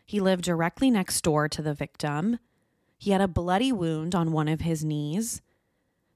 He 0.05 0.20
lived 0.20 0.43
directly 0.43 0.89
next 0.89 1.22
door 1.22 1.48
to 1.50 1.62
the 1.62 1.74
victim. 1.74 2.39
He 2.98 3.12
had 3.12 3.22
a 3.22 3.27
bloody 3.27 3.72
wound 3.72 4.15
on 4.15 4.31
one 4.31 4.48
of 4.48 4.62
his 4.62 4.84
knees. 4.84 5.41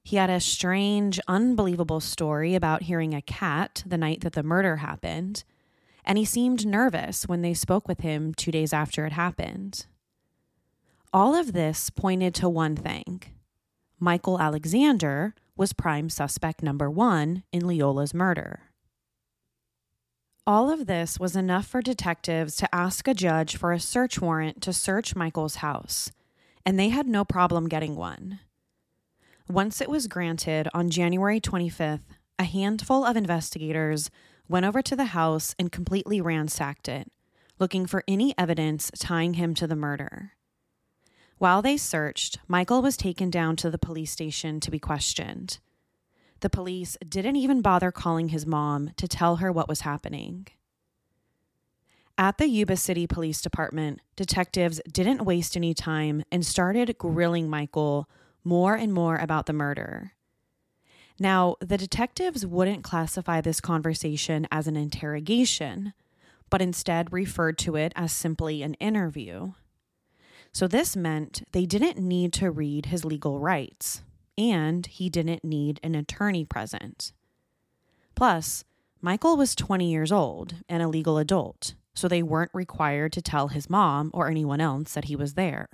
He 0.02 0.16
had 0.16 0.30
a 0.30 0.40
strange, 0.40 1.18
unbelievable 1.26 2.00
story 2.00 2.54
about 2.54 2.82
hearing 2.82 3.14
a 3.14 3.22
cat 3.22 3.82
the 3.86 3.98
night 3.98 4.20
that 4.20 4.34
the 4.34 4.42
murder 4.42 4.76
happened, 4.76 5.42
and 6.04 6.16
he 6.16 6.24
seemed 6.24 6.66
nervous 6.66 7.26
when 7.26 7.42
they 7.42 7.54
spoke 7.54 7.88
with 7.88 8.00
him 8.00 8.32
two 8.32 8.52
days 8.52 8.72
after 8.72 9.04
it 9.04 9.12
happened. 9.12 9.86
All 11.12 11.34
of 11.34 11.52
this 11.52 11.90
pointed 11.90 12.34
to 12.36 12.48
one 12.48 12.76
thing 12.76 13.22
Michael 13.98 14.40
Alexander 14.40 15.34
was 15.56 15.72
prime 15.72 16.08
suspect 16.10 16.62
number 16.62 16.90
one 16.90 17.42
in 17.52 17.62
Leola's 17.62 18.12
murder. 18.12 18.60
All 20.46 20.70
of 20.70 20.86
this 20.86 21.18
was 21.18 21.34
enough 21.34 21.66
for 21.66 21.82
detectives 21.82 22.54
to 22.56 22.72
ask 22.72 23.08
a 23.08 23.14
judge 23.14 23.56
for 23.56 23.72
a 23.72 23.80
search 23.80 24.20
warrant 24.20 24.62
to 24.62 24.72
search 24.72 25.16
Michael's 25.16 25.56
house, 25.56 26.12
and 26.64 26.78
they 26.78 26.90
had 26.90 27.08
no 27.08 27.24
problem 27.24 27.68
getting 27.68 27.96
one. 27.96 28.38
Once 29.48 29.80
it 29.80 29.88
was 29.88 30.06
granted 30.06 30.68
on 30.72 30.90
January 30.90 31.40
25th, 31.40 32.02
a 32.38 32.44
handful 32.44 33.04
of 33.04 33.16
investigators 33.16 34.10
went 34.48 34.66
over 34.66 34.82
to 34.82 34.94
the 34.94 35.06
house 35.06 35.54
and 35.58 35.72
completely 35.72 36.20
ransacked 36.20 36.88
it, 36.88 37.10
looking 37.58 37.86
for 37.86 38.04
any 38.06 38.32
evidence 38.38 38.90
tying 38.96 39.34
him 39.34 39.54
to 39.54 39.66
the 39.66 39.74
murder. 39.74 40.35
While 41.38 41.60
they 41.60 41.76
searched, 41.76 42.38
Michael 42.48 42.80
was 42.80 42.96
taken 42.96 43.30
down 43.30 43.56
to 43.56 43.70
the 43.70 43.78
police 43.78 44.10
station 44.10 44.58
to 44.60 44.70
be 44.70 44.78
questioned. 44.78 45.58
The 46.40 46.50
police 46.50 46.96
didn't 47.06 47.36
even 47.36 47.60
bother 47.60 47.92
calling 47.92 48.30
his 48.30 48.46
mom 48.46 48.90
to 48.96 49.06
tell 49.06 49.36
her 49.36 49.52
what 49.52 49.68
was 49.68 49.80
happening. 49.82 50.48
At 52.18 52.38
the 52.38 52.48
Yuba 52.48 52.78
City 52.78 53.06
Police 53.06 53.42
Department, 53.42 54.00
detectives 54.16 54.80
didn't 54.90 55.24
waste 55.24 55.56
any 55.56 55.74
time 55.74 56.22
and 56.32 56.46
started 56.46 56.96
grilling 56.96 57.50
Michael 57.50 58.08
more 58.42 58.74
and 58.74 58.92
more 58.92 59.16
about 59.16 59.44
the 59.44 59.52
murder. 59.52 60.12
Now, 61.18 61.56
the 61.60 61.76
detectives 61.76 62.46
wouldn't 62.46 62.84
classify 62.84 63.42
this 63.42 63.60
conversation 63.60 64.46
as 64.50 64.66
an 64.66 64.76
interrogation, 64.76 65.92
but 66.48 66.62
instead 66.62 67.12
referred 67.12 67.58
to 67.58 67.76
it 67.76 67.92
as 67.96 68.12
simply 68.12 68.62
an 68.62 68.74
interview. 68.74 69.52
So, 70.56 70.66
this 70.66 70.96
meant 70.96 71.42
they 71.52 71.66
didn't 71.66 71.98
need 71.98 72.32
to 72.32 72.50
read 72.50 72.86
his 72.86 73.04
legal 73.04 73.38
rights, 73.38 74.00
and 74.38 74.86
he 74.86 75.10
didn't 75.10 75.44
need 75.44 75.78
an 75.82 75.94
attorney 75.94 76.46
present. 76.46 77.12
Plus, 78.14 78.64
Michael 79.02 79.36
was 79.36 79.54
20 79.54 79.90
years 79.90 80.10
old 80.10 80.54
and 80.66 80.82
a 80.82 80.88
legal 80.88 81.18
adult, 81.18 81.74
so 81.92 82.08
they 82.08 82.22
weren't 82.22 82.52
required 82.54 83.12
to 83.12 83.20
tell 83.20 83.48
his 83.48 83.68
mom 83.68 84.10
or 84.14 84.30
anyone 84.30 84.62
else 84.62 84.94
that 84.94 85.04
he 85.04 85.14
was 85.14 85.34
there. 85.34 85.68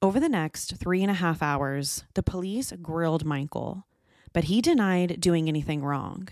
Over 0.00 0.20
the 0.20 0.28
next 0.28 0.76
three 0.76 1.02
and 1.02 1.10
a 1.10 1.14
half 1.14 1.42
hours, 1.42 2.04
the 2.14 2.22
police 2.22 2.72
grilled 2.80 3.24
Michael, 3.24 3.88
but 4.32 4.44
he 4.44 4.62
denied 4.62 5.20
doing 5.20 5.48
anything 5.48 5.82
wrong. 5.82 6.28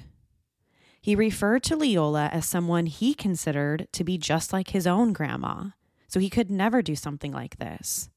He 1.00 1.16
referred 1.16 1.64
to 1.64 1.74
Leola 1.74 2.28
as 2.32 2.46
someone 2.46 2.86
he 2.86 3.14
considered 3.14 3.88
to 3.90 4.04
be 4.04 4.16
just 4.16 4.52
like 4.52 4.70
his 4.70 4.86
own 4.86 5.12
grandma, 5.12 5.70
so 6.08 6.20
he 6.20 6.30
could 6.30 6.50
never 6.50 6.82
do 6.82 6.94
something 6.94 7.32
like 7.32 7.58
this. 7.58 8.08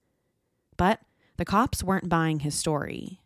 But 0.77 1.01
the 1.37 1.45
cops 1.45 1.83
weren't 1.83 2.09
buying 2.09 2.39
his 2.39 2.55
story. 2.55 3.21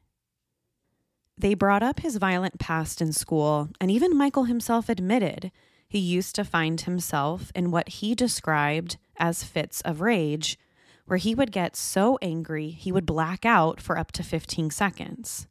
They 1.37 1.53
brought 1.53 1.83
up 1.83 1.99
his 1.99 2.17
violent 2.17 2.59
past 2.59 3.01
in 3.01 3.11
school, 3.11 3.69
and 3.81 3.89
even 3.89 4.17
Michael 4.17 4.45
himself 4.45 4.87
admitted 4.87 5.51
he 5.87 5.99
used 5.99 6.35
to 6.35 6.43
find 6.43 6.79
himself 6.81 7.51
in 7.55 7.71
what 7.71 7.89
he 7.89 8.15
described 8.15 8.97
as 9.17 9.43
fits 9.43 9.81
of 9.81 10.01
rage 10.01 10.57
where 11.05 11.17
he 11.17 11.35
would 11.35 11.51
get 11.51 11.75
so 11.75 12.17
angry 12.21 12.69
he 12.69 12.91
would 12.91 13.05
black 13.05 13.45
out 13.45 13.81
for 13.81 13.97
up 13.97 14.11
to 14.13 14.23
15 14.23 14.69
seconds. 14.71 15.47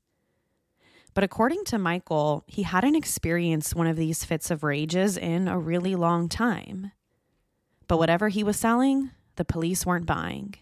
But 1.15 1.25
according 1.25 1.65
to 1.67 1.79
Michael, 1.79 2.45
he 2.47 2.63
hadn't 2.63 2.97
experienced 2.97 3.75
one 3.75 3.87
of 3.87 3.97
these 3.97 4.25
fits 4.25 4.51
of 4.51 4.63
rages 4.63 5.19
in 5.19 5.47
a 5.47 5.59
really 5.59 5.95
long 5.95 6.29
time. 6.29 6.93
But 7.89 7.99
whatever 7.99 8.29
he 8.29 8.45
was 8.45 8.59
selling, 8.59 9.11
the 9.37 9.45
police 9.45 9.85
weren't 9.85 10.07
buying. 10.07 10.55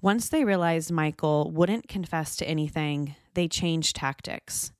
Once 0.00 0.28
they 0.28 0.44
realized 0.44 0.90
Michael 0.90 1.50
wouldn't 1.50 1.88
confess 1.88 2.36
to 2.36 2.48
anything, 2.48 3.16
they 3.34 3.48
changed 3.48 3.96
tactics. 3.96 4.72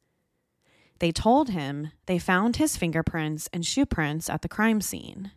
They 0.98 1.12
told 1.12 1.50
him 1.50 1.90
they 2.06 2.18
found 2.18 2.56
his 2.56 2.76
fingerprints 2.76 3.48
and 3.52 3.64
shoe 3.64 3.86
prints 3.86 4.30
at 4.30 4.42
the 4.42 4.48
crime 4.48 4.80
scene. 4.80 5.32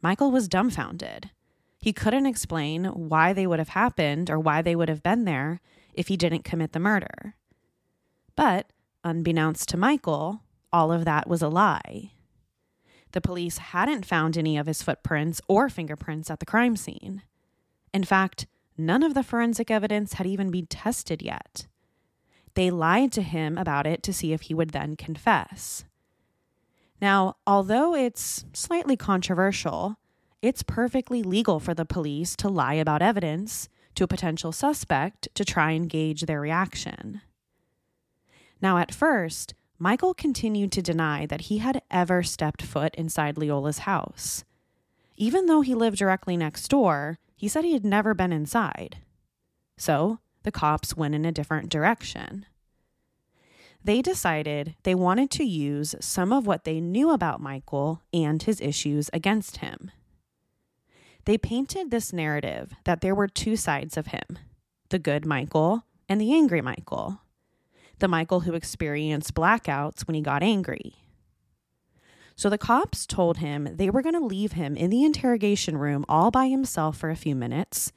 Michael 0.00 0.30
was 0.30 0.48
dumbfounded. 0.48 1.30
He 1.78 1.92
couldn't 1.92 2.26
explain 2.26 2.84
why 2.86 3.32
they 3.32 3.46
would 3.46 3.58
have 3.58 3.70
happened 3.70 4.30
or 4.30 4.38
why 4.38 4.62
they 4.62 4.74
would 4.74 4.88
have 4.88 5.02
been 5.02 5.24
there 5.24 5.60
if 5.92 6.08
he 6.08 6.16
didn't 6.16 6.44
commit 6.44 6.72
the 6.72 6.80
murder. 6.80 7.34
But, 8.34 8.72
unbeknownst 9.04 9.68
to 9.70 9.76
Michael, 9.76 10.42
all 10.72 10.90
of 10.90 11.04
that 11.04 11.28
was 11.28 11.42
a 11.42 11.48
lie. 11.48 12.12
The 13.12 13.20
police 13.20 13.58
hadn't 13.58 14.06
found 14.06 14.36
any 14.36 14.56
of 14.56 14.66
his 14.66 14.82
footprints 14.82 15.40
or 15.48 15.68
fingerprints 15.68 16.30
at 16.30 16.40
the 16.40 16.46
crime 16.46 16.76
scene. 16.76 17.22
In 17.92 18.04
fact, 18.04 18.46
none 18.76 19.02
of 19.02 19.14
the 19.14 19.22
forensic 19.22 19.70
evidence 19.70 20.14
had 20.14 20.26
even 20.26 20.50
been 20.50 20.66
tested 20.66 21.22
yet. 21.22 21.66
They 22.54 22.70
lied 22.70 23.12
to 23.12 23.22
him 23.22 23.56
about 23.56 23.86
it 23.86 24.02
to 24.04 24.12
see 24.12 24.32
if 24.32 24.42
he 24.42 24.54
would 24.54 24.70
then 24.70 24.96
confess. 24.96 25.84
Now, 27.00 27.36
although 27.46 27.94
it's 27.94 28.44
slightly 28.52 28.96
controversial, 28.96 29.96
it's 30.40 30.62
perfectly 30.62 31.22
legal 31.22 31.60
for 31.60 31.74
the 31.74 31.84
police 31.84 32.34
to 32.36 32.48
lie 32.48 32.74
about 32.74 33.02
evidence 33.02 33.68
to 33.94 34.04
a 34.04 34.08
potential 34.08 34.52
suspect 34.52 35.28
to 35.34 35.44
try 35.44 35.72
and 35.72 35.88
gauge 35.88 36.22
their 36.22 36.40
reaction. 36.40 37.20
Now, 38.60 38.78
at 38.78 38.94
first, 38.94 39.54
Michael 39.82 40.14
continued 40.14 40.70
to 40.70 40.80
deny 40.80 41.26
that 41.26 41.40
he 41.40 41.58
had 41.58 41.82
ever 41.90 42.22
stepped 42.22 42.62
foot 42.62 42.94
inside 42.94 43.36
Leola's 43.36 43.78
house. 43.78 44.44
Even 45.16 45.46
though 45.46 45.62
he 45.62 45.74
lived 45.74 45.98
directly 45.98 46.36
next 46.36 46.68
door, 46.68 47.18
he 47.34 47.48
said 47.48 47.64
he 47.64 47.72
had 47.72 47.84
never 47.84 48.14
been 48.14 48.32
inside. 48.32 48.98
So, 49.76 50.20
the 50.44 50.52
cops 50.52 50.96
went 50.96 51.16
in 51.16 51.24
a 51.24 51.32
different 51.32 51.68
direction. 51.68 52.46
They 53.82 54.02
decided 54.02 54.76
they 54.84 54.94
wanted 54.94 55.32
to 55.32 55.44
use 55.44 55.96
some 55.98 56.32
of 56.32 56.46
what 56.46 56.62
they 56.62 56.80
knew 56.80 57.10
about 57.10 57.40
Michael 57.40 58.02
and 58.12 58.40
his 58.40 58.60
issues 58.60 59.10
against 59.12 59.56
him. 59.56 59.90
They 61.24 61.36
painted 61.36 61.90
this 61.90 62.12
narrative 62.12 62.72
that 62.84 63.00
there 63.00 63.16
were 63.16 63.26
two 63.26 63.56
sides 63.56 63.96
of 63.96 64.06
him 64.06 64.38
the 64.90 65.00
good 65.00 65.26
Michael 65.26 65.86
and 66.08 66.20
the 66.20 66.32
angry 66.32 66.60
Michael 66.60 67.21
the 67.98 68.08
Michael 68.08 68.40
who 68.40 68.54
experienced 68.54 69.34
blackouts 69.34 70.06
when 70.06 70.14
he 70.14 70.20
got 70.20 70.42
angry. 70.42 70.94
So 72.34 72.48
the 72.48 72.58
cops 72.58 73.06
told 73.06 73.38
him 73.38 73.68
they 73.76 73.90
were 73.90 74.02
going 74.02 74.18
to 74.18 74.24
leave 74.24 74.52
him 74.52 74.76
in 74.76 74.90
the 74.90 75.04
interrogation 75.04 75.76
room 75.76 76.04
all 76.08 76.30
by 76.30 76.48
himself 76.48 76.96
for 76.96 77.10
a 77.10 77.16
few 77.16 77.34
minutes 77.34 77.92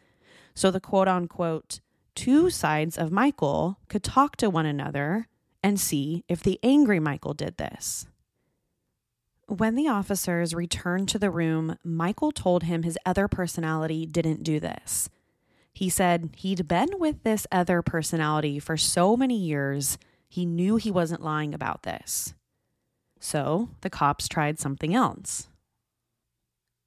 so 0.56 0.72
the 0.72 0.80
quote 0.80 1.08
unquote 1.08 1.82
two 2.16 2.50
sides 2.50 2.98
of 2.98 3.12
Michael 3.12 3.78
could 3.90 4.04
talk 4.04 4.38
to 4.38 4.50
one 4.50 4.66
another 4.66 5.28
and 5.62 5.80
see 5.80 6.24
if 6.30 6.42
the 6.42 6.60
angry 6.64 7.00
Michael 7.00 7.34
did 7.34 7.58
this. 7.58 8.08
When 9.48 9.76
the 9.76 9.88
officers 9.88 10.56
returned 10.56 11.10
to 11.10 11.20
the 11.20 11.30
room, 11.30 11.78
Michael 11.84 12.32
told 12.32 12.64
him 12.64 12.84
his 12.84 12.98
other 13.06 13.28
personality 13.28 14.06
didn't 14.06 14.44
do 14.44 14.60
this. 14.60 15.10
He 15.76 15.90
said 15.90 16.30
he'd 16.38 16.70
been 16.70 16.90
with 17.00 17.22
this 17.24 17.46
other 17.52 17.82
personality 17.82 18.60
for 18.60 18.78
so 18.78 19.18
many 19.18 19.38
years, 19.38 19.98
he 20.30 20.46
knew 20.46 20.78
he 20.78 20.90
wasn't 20.90 21.22
lying 21.22 21.54
about 21.54 21.84
this. 21.84 22.34
So 23.20 23.70
the 23.82 23.90
cops 23.90 24.30
tried 24.30 24.58
something 24.58 24.96
else. 24.96 25.50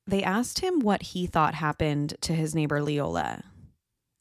They 0.07 0.23
asked 0.23 0.61
him 0.61 0.81
what 0.81 1.03
he 1.03 1.27
thought 1.27 1.55
happened 1.55 2.15
to 2.23 2.35
his 2.35 2.55
neighbor 2.55 2.83
Leola. 2.83 3.45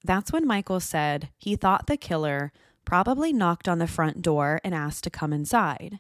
That's 0.04 0.34
when 0.34 0.46
Michael 0.46 0.82
said 0.82 1.30
he 1.38 1.56
thought 1.56 1.88
the 1.88 1.96
killer 1.96 2.52
probably 2.84 3.32
knocked 3.32 3.70
on 3.70 3.80
the 3.80 3.88
front 3.88 4.22
door 4.22 4.60
and 4.66 4.76
asked 4.76 5.06
to 5.06 5.10
come 5.10 5.32
inside. 5.32 6.00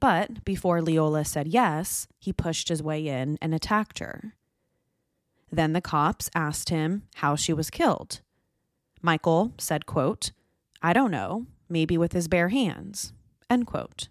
But 0.00 0.42
before 0.42 0.80
Leola 0.80 1.26
said 1.26 1.48
yes, 1.48 2.08
he 2.18 2.32
pushed 2.32 2.70
his 2.70 2.82
way 2.82 3.06
in 3.06 3.36
and 3.42 3.54
attacked 3.54 3.98
her. 3.98 4.34
Then 5.54 5.72
the 5.72 5.80
cops 5.80 6.28
asked 6.34 6.70
him 6.70 7.04
how 7.14 7.36
she 7.36 7.52
was 7.52 7.70
killed. 7.70 8.20
Michael 9.00 9.52
said, 9.56 9.86
quote, 9.86 10.32
I 10.82 10.92
don't 10.92 11.12
know, 11.12 11.46
maybe 11.68 11.96
with 11.96 12.12
his 12.12 12.26
bare 12.26 12.48
hands, 12.48 13.12
end 13.48 13.68
quote. 13.68 14.08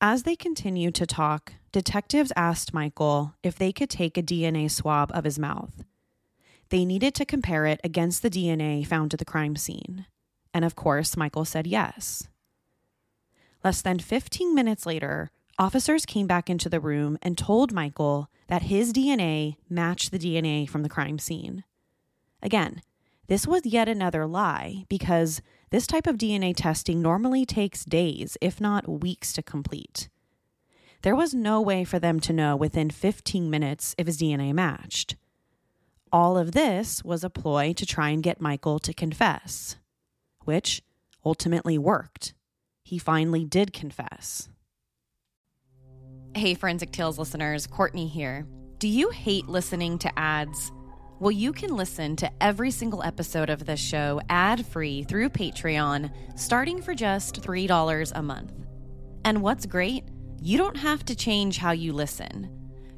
As 0.00 0.24
they 0.24 0.34
continued 0.34 0.96
to 0.96 1.06
talk, 1.06 1.52
detectives 1.70 2.32
asked 2.34 2.74
Michael 2.74 3.34
if 3.44 3.56
they 3.56 3.70
could 3.70 3.88
take 3.88 4.18
a 4.18 4.22
DNA 4.22 4.68
swab 4.68 5.12
of 5.14 5.22
his 5.22 5.38
mouth. 5.38 5.84
They 6.70 6.84
needed 6.84 7.14
to 7.14 7.24
compare 7.24 7.66
it 7.66 7.80
against 7.84 8.22
the 8.22 8.30
DNA 8.30 8.84
found 8.84 9.14
at 9.14 9.20
the 9.20 9.24
crime 9.24 9.54
scene. 9.54 10.06
And 10.52 10.64
of 10.64 10.74
course, 10.74 11.16
Michael 11.16 11.44
said 11.44 11.68
yes. 11.68 12.26
Less 13.62 13.80
than 13.80 14.00
15 14.00 14.56
minutes 14.56 14.86
later, 14.86 15.30
Officers 15.60 16.06
came 16.06 16.26
back 16.26 16.48
into 16.48 16.70
the 16.70 16.80
room 16.80 17.18
and 17.20 17.36
told 17.36 17.70
Michael 17.70 18.30
that 18.46 18.62
his 18.62 18.94
DNA 18.94 19.56
matched 19.68 20.10
the 20.10 20.18
DNA 20.18 20.66
from 20.66 20.82
the 20.82 20.88
crime 20.88 21.18
scene. 21.18 21.64
Again, 22.42 22.80
this 23.26 23.46
was 23.46 23.66
yet 23.66 23.86
another 23.86 24.26
lie 24.26 24.86
because 24.88 25.42
this 25.68 25.86
type 25.86 26.06
of 26.06 26.16
DNA 26.16 26.56
testing 26.56 27.02
normally 27.02 27.44
takes 27.44 27.84
days, 27.84 28.38
if 28.40 28.58
not 28.58 29.02
weeks, 29.02 29.34
to 29.34 29.42
complete. 29.42 30.08
There 31.02 31.14
was 31.14 31.34
no 31.34 31.60
way 31.60 31.84
for 31.84 31.98
them 31.98 32.20
to 32.20 32.32
know 32.32 32.56
within 32.56 32.88
15 32.88 33.50
minutes 33.50 33.94
if 33.98 34.06
his 34.06 34.16
DNA 34.16 34.54
matched. 34.54 35.16
All 36.10 36.38
of 36.38 36.52
this 36.52 37.04
was 37.04 37.22
a 37.22 37.28
ploy 37.28 37.74
to 37.74 37.84
try 37.84 38.08
and 38.08 38.22
get 38.22 38.40
Michael 38.40 38.78
to 38.78 38.94
confess, 38.94 39.76
which 40.46 40.80
ultimately 41.22 41.76
worked. 41.76 42.32
He 42.82 42.96
finally 42.96 43.44
did 43.44 43.74
confess. 43.74 44.48
Hey, 46.36 46.54
Forensic 46.54 46.92
Tales 46.92 47.18
listeners, 47.18 47.66
Courtney 47.66 48.06
here. 48.06 48.46
Do 48.78 48.86
you 48.86 49.10
hate 49.10 49.48
listening 49.48 49.98
to 49.98 50.16
ads? 50.18 50.70
Well, 51.18 51.32
you 51.32 51.52
can 51.52 51.74
listen 51.74 52.14
to 52.16 52.30
every 52.40 52.70
single 52.70 53.02
episode 53.02 53.50
of 53.50 53.66
this 53.66 53.80
show 53.80 54.20
ad 54.30 54.64
free 54.64 55.02
through 55.02 55.30
Patreon, 55.30 56.12
starting 56.36 56.82
for 56.82 56.94
just 56.94 57.42
$3 57.42 58.12
a 58.14 58.22
month. 58.22 58.52
And 59.24 59.42
what's 59.42 59.66
great? 59.66 60.04
You 60.40 60.56
don't 60.56 60.76
have 60.76 61.04
to 61.06 61.16
change 61.16 61.58
how 61.58 61.72
you 61.72 61.92
listen. 61.92 62.48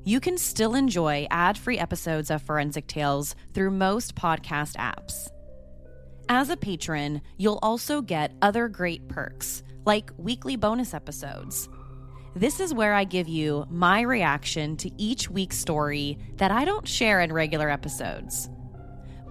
You 0.05 0.21
can 0.21 0.37
still 0.37 0.75
enjoy 0.75 1.27
ad 1.31 1.57
free 1.57 1.79
episodes 1.79 2.31
of 2.31 2.42
Forensic 2.42 2.87
Tales 2.87 3.35
through 3.55 3.71
most 3.71 4.14
podcast 4.14 4.77
apps. 4.77 5.31
As 6.29 6.51
a 6.51 6.57
patron, 6.59 7.23
you'll 7.38 7.61
also 7.62 8.03
get 8.03 8.35
other 8.42 8.68
great 8.68 9.09
perks, 9.09 9.62
like 9.87 10.11
weekly 10.18 10.57
bonus 10.57 10.92
episodes 10.92 11.71
this 12.35 12.61
is 12.61 12.73
where 12.73 12.95
I 12.95 13.05
give 13.05 13.29
you 13.29 13.66
my 13.71 14.01
reaction 14.01 14.77
to 14.79 14.90
each 14.97 15.29
week's 15.29 15.59
story 15.59 16.18
that 16.37 16.51
I 16.51 16.64
don't 16.64 16.88
share 16.88 17.21
in 17.21 17.33
regular 17.33 17.68
episodes. 17.68 18.49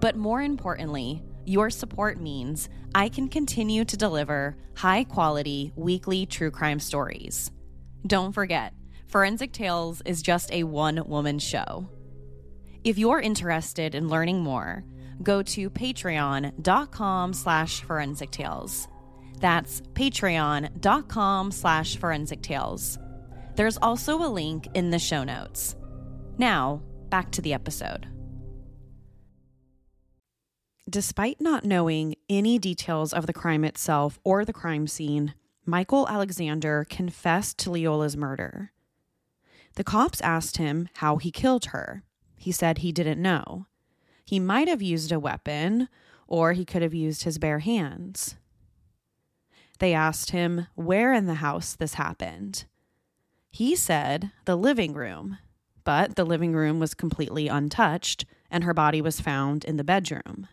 But 0.00 0.16
more 0.16 0.40
importantly, 0.40 1.22
your 1.44 1.70
support 1.70 2.20
means 2.20 2.68
I 2.94 3.08
can 3.08 3.28
continue 3.28 3.84
to 3.84 3.96
deliver 3.96 4.56
high 4.76 5.04
quality 5.04 5.72
weekly 5.74 6.26
true 6.26 6.50
crime 6.50 6.78
stories. 6.78 7.50
Don't 8.06 8.32
forget, 8.32 8.74
Forensic 9.08 9.52
Tales 9.52 10.02
is 10.04 10.22
just 10.22 10.52
a 10.52 10.64
one 10.64 11.02
woman 11.08 11.38
show. 11.38 11.88
If 12.84 12.98
you're 12.98 13.20
interested 13.20 13.94
in 13.94 14.08
learning 14.08 14.42
more, 14.42 14.84
go 15.22 15.42
to 15.42 15.70
patreon.com 15.70 17.32
slash 17.32 17.80
forensic 17.82 18.30
tales. 18.30 18.88
That's 19.42 19.80
patreon.com 19.94 21.50
slash 21.50 21.96
forensic 21.96 22.42
tales. 22.42 22.96
There's 23.56 23.76
also 23.82 24.22
a 24.22 24.30
link 24.30 24.68
in 24.72 24.90
the 24.90 25.00
show 25.00 25.24
notes. 25.24 25.74
Now, 26.38 26.80
back 27.10 27.32
to 27.32 27.42
the 27.42 27.52
episode. 27.52 28.06
Despite 30.88 31.40
not 31.40 31.64
knowing 31.64 32.14
any 32.30 32.56
details 32.60 33.12
of 33.12 33.26
the 33.26 33.32
crime 33.32 33.64
itself 33.64 34.20
or 34.22 34.44
the 34.44 34.52
crime 34.52 34.86
scene, 34.86 35.34
Michael 35.66 36.08
Alexander 36.08 36.86
confessed 36.88 37.58
to 37.58 37.70
Leola's 37.70 38.16
murder. 38.16 38.70
The 39.74 39.84
cops 39.84 40.20
asked 40.20 40.58
him 40.58 40.88
how 40.94 41.16
he 41.16 41.32
killed 41.32 41.66
her. 41.66 42.04
He 42.36 42.52
said 42.52 42.78
he 42.78 42.92
didn't 42.92 43.20
know. 43.20 43.66
He 44.24 44.38
might 44.38 44.68
have 44.68 44.82
used 44.82 45.10
a 45.10 45.18
weapon, 45.18 45.88
or 46.28 46.52
he 46.52 46.64
could 46.64 46.82
have 46.82 46.94
used 46.94 47.24
his 47.24 47.38
bare 47.38 47.58
hands. 47.58 48.36
They 49.82 49.94
asked 49.94 50.30
him 50.30 50.68
where 50.76 51.12
in 51.12 51.26
the 51.26 51.42
house 51.42 51.74
this 51.74 51.94
happened. 51.94 52.66
He 53.50 53.74
said 53.74 54.30
the 54.44 54.54
living 54.54 54.94
room, 54.94 55.38
but 55.82 56.14
the 56.14 56.24
living 56.24 56.52
room 56.52 56.78
was 56.78 56.94
completely 56.94 57.48
untouched 57.48 58.24
and 58.48 58.62
her 58.62 58.74
body 58.74 59.02
was 59.02 59.20
found 59.20 59.64
in 59.64 59.78
the 59.78 59.82
bedroom. 59.82 60.46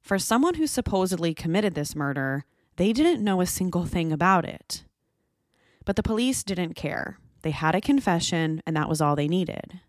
For 0.00 0.18
someone 0.18 0.54
who 0.54 0.66
supposedly 0.66 1.34
committed 1.34 1.74
this 1.74 1.94
murder, 1.94 2.46
they 2.76 2.94
didn't 2.94 3.22
know 3.22 3.42
a 3.42 3.46
single 3.46 3.84
thing 3.84 4.12
about 4.12 4.46
it. 4.46 4.82
But 5.84 5.96
the 5.96 6.02
police 6.02 6.42
didn't 6.42 6.76
care. 6.76 7.18
They 7.42 7.50
had 7.50 7.74
a 7.74 7.82
confession, 7.82 8.62
and 8.66 8.74
that 8.74 8.88
was 8.88 9.02
all 9.02 9.14
they 9.14 9.28
needed. 9.28 9.80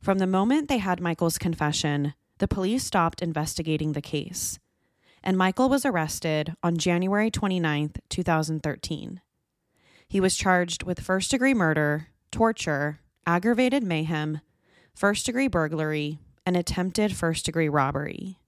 From 0.00 0.16
the 0.16 0.26
moment 0.26 0.70
they 0.70 0.78
had 0.78 0.98
Michael's 0.98 1.36
confession, 1.36 2.14
the 2.38 2.48
police 2.48 2.84
stopped 2.84 3.20
investigating 3.20 3.92
the 3.92 4.00
case, 4.00 4.58
and 5.22 5.36
Michael 5.36 5.68
was 5.68 5.84
arrested 5.84 6.54
on 6.62 6.78
January 6.78 7.30
29, 7.30 7.92
2013. 8.08 9.20
He 10.08 10.20
was 10.20 10.36
charged 10.36 10.84
with 10.84 11.00
first 11.00 11.30
degree 11.30 11.54
murder, 11.54 12.08
torture, 12.30 13.00
aggravated 13.26 13.82
mayhem, 13.82 14.40
first 14.94 15.26
degree 15.26 15.48
burglary, 15.48 16.18
and 16.46 16.56
attempted 16.56 17.14
first 17.14 17.44
degree 17.44 17.68
robbery. 17.68 18.38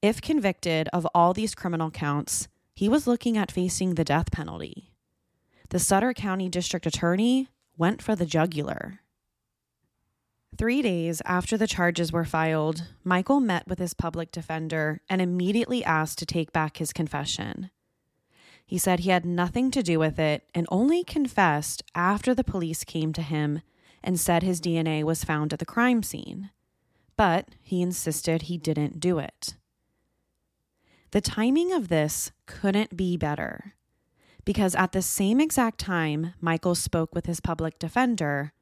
If 0.00 0.20
convicted 0.20 0.88
of 0.92 1.08
all 1.14 1.32
these 1.32 1.54
criminal 1.54 1.90
counts, 1.90 2.48
he 2.74 2.88
was 2.88 3.06
looking 3.06 3.36
at 3.36 3.50
facing 3.50 3.94
the 3.94 4.04
death 4.04 4.30
penalty. 4.30 4.92
The 5.70 5.78
Sutter 5.78 6.12
County 6.12 6.48
District 6.48 6.86
Attorney 6.86 7.48
went 7.76 8.02
for 8.02 8.14
the 8.14 8.26
jugular. 8.26 9.00
Three 10.56 10.82
days 10.82 11.20
after 11.24 11.56
the 11.56 11.66
charges 11.66 12.12
were 12.12 12.24
filed, 12.24 12.86
Michael 13.02 13.40
met 13.40 13.66
with 13.66 13.80
his 13.80 13.92
public 13.92 14.30
defender 14.30 15.00
and 15.08 15.20
immediately 15.20 15.84
asked 15.84 16.18
to 16.18 16.26
take 16.26 16.52
back 16.52 16.76
his 16.76 16.92
confession. 16.92 17.70
He 18.64 18.78
said 18.78 19.00
he 19.00 19.10
had 19.10 19.26
nothing 19.26 19.70
to 19.72 19.82
do 19.82 19.98
with 19.98 20.18
it 20.18 20.48
and 20.54 20.66
only 20.70 21.02
confessed 21.02 21.82
after 21.94 22.34
the 22.34 22.44
police 22.44 22.84
came 22.84 23.12
to 23.14 23.22
him 23.22 23.62
and 24.02 24.18
said 24.18 24.42
his 24.42 24.60
DNA 24.60 25.02
was 25.02 25.24
found 25.24 25.52
at 25.52 25.58
the 25.58 25.66
crime 25.66 26.02
scene. 26.02 26.50
But 27.16 27.48
he 27.60 27.82
insisted 27.82 28.42
he 28.42 28.56
didn't 28.56 29.00
do 29.00 29.18
it. 29.18 29.56
The 31.10 31.20
timing 31.20 31.72
of 31.72 31.88
this 31.88 32.32
couldn't 32.46 32.96
be 32.96 33.16
better 33.16 33.74
because 34.44 34.74
at 34.74 34.92
the 34.92 35.02
same 35.02 35.40
exact 35.40 35.78
time 35.78 36.34
Michael 36.40 36.74
spoke 36.74 37.14
with 37.14 37.26
his 37.26 37.40
public 37.40 37.78
defender, 37.78 38.52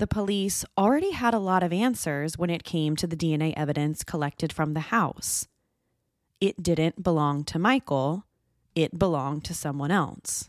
the 0.00 0.06
police 0.06 0.64
already 0.78 1.10
had 1.10 1.34
a 1.34 1.38
lot 1.38 1.62
of 1.62 1.74
answers 1.74 2.38
when 2.38 2.48
it 2.48 2.64
came 2.64 2.96
to 2.96 3.06
the 3.06 3.14
DNA 3.14 3.52
evidence 3.54 4.02
collected 4.02 4.50
from 4.50 4.72
the 4.72 4.88
house. 4.88 5.46
It 6.40 6.62
didn't 6.62 7.02
belong 7.02 7.44
to 7.44 7.58
Michael, 7.58 8.24
it 8.74 8.98
belonged 8.98 9.44
to 9.44 9.52
someone 9.52 9.90
else. 9.90 10.48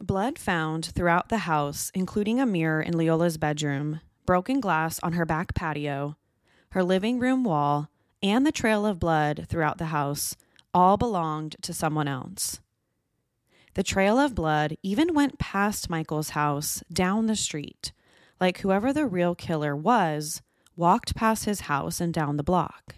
Blood 0.00 0.38
found 0.38 0.86
throughout 0.86 1.28
the 1.28 1.44
house, 1.44 1.92
including 1.92 2.40
a 2.40 2.46
mirror 2.46 2.80
in 2.80 2.94
Leola's 2.94 3.36
bedroom, 3.36 4.00
broken 4.24 4.60
glass 4.60 4.98
on 5.02 5.12
her 5.12 5.26
back 5.26 5.52
patio, 5.54 6.16
her 6.70 6.82
living 6.82 7.18
room 7.18 7.44
wall, 7.44 7.90
and 8.22 8.46
the 8.46 8.52
trail 8.52 8.86
of 8.86 8.98
blood 8.98 9.44
throughout 9.46 9.76
the 9.76 9.92
house 9.92 10.36
all 10.72 10.96
belonged 10.96 11.54
to 11.60 11.74
someone 11.74 12.08
else. 12.08 12.60
The 13.74 13.82
trail 13.82 14.18
of 14.18 14.34
blood 14.34 14.76
even 14.82 15.14
went 15.14 15.38
past 15.38 15.88
Michael's 15.88 16.30
house 16.30 16.82
down 16.92 17.26
the 17.26 17.36
street, 17.36 17.92
like 18.40 18.58
whoever 18.58 18.92
the 18.92 19.06
real 19.06 19.34
killer 19.34 19.76
was 19.76 20.42
walked 20.76 21.14
past 21.14 21.44
his 21.44 21.62
house 21.62 22.00
and 22.00 22.12
down 22.12 22.36
the 22.36 22.42
block. 22.42 22.96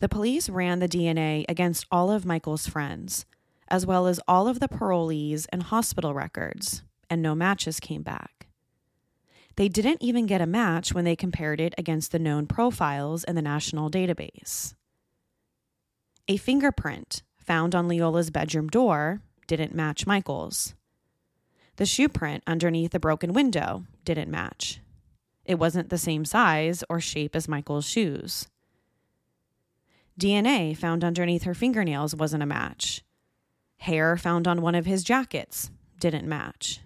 The 0.00 0.08
police 0.08 0.48
ran 0.48 0.80
the 0.80 0.88
DNA 0.88 1.44
against 1.48 1.86
all 1.90 2.10
of 2.10 2.26
Michael's 2.26 2.66
friends, 2.66 3.26
as 3.68 3.86
well 3.86 4.06
as 4.06 4.20
all 4.26 4.48
of 4.48 4.60
the 4.60 4.68
parolees 4.68 5.46
and 5.52 5.62
hospital 5.62 6.14
records, 6.14 6.82
and 7.08 7.22
no 7.22 7.34
matches 7.34 7.80
came 7.80 8.02
back. 8.02 8.48
They 9.56 9.68
didn't 9.68 10.02
even 10.02 10.26
get 10.26 10.40
a 10.40 10.46
match 10.46 10.92
when 10.92 11.04
they 11.04 11.16
compared 11.16 11.60
it 11.60 11.74
against 11.76 12.12
the 12.12 12.18
known 12.18 12.46
profiles 12.46 13.24
in 13.24 13.34
the 13.34 13.42
national 13.42 13.90
database. 13.90 14.74
A 16.28 16.36
fingerprint 16.36 17.22
found 17.50 17.74
on 17.74 17.88
Leola's 17.88 18.30
bedroom 18.30 18.68
door 18.68 19.22
didn't 19.48 19.74
match 19.74 20.06
Michael's. 20.06 20.76
The 21.78 21.84
shoe 21.84 22.08
print 22.08 22.44
underneath 22.46 22.92
the 22.92 23.00
broken 23.00 23.32
window 23.32 23.86
didn't 24.04 24.30
match. 24.30 24.78
It 25.44 25.58
wasn't 25.58 25.88
the 25.88 25.98
same 25.98 26.24
size 26.24 26.84
or 26.88 27.00
shape 27.00 27.34
as 27.34 27.48
Michael's 27.48 27.88
shoes. 27.88 28.46
DNA 30.16 30.76
found 30.76 31.02
underneath 31.02 31.42
her 31.42 31.52
fingernails 31.52 32.14
wasn't 32.14 32.44
a 32.44 32.46
match. 32.46 33.02
Hair 33.78 34.16
found 34.16 34.46
on 34.46 34.62
one 34.62 34.76
of 34.76 34.86
his 34.86 35.02
jackets 35.02 35.72
didn't 35.98 36.28
match. 36.28 36.78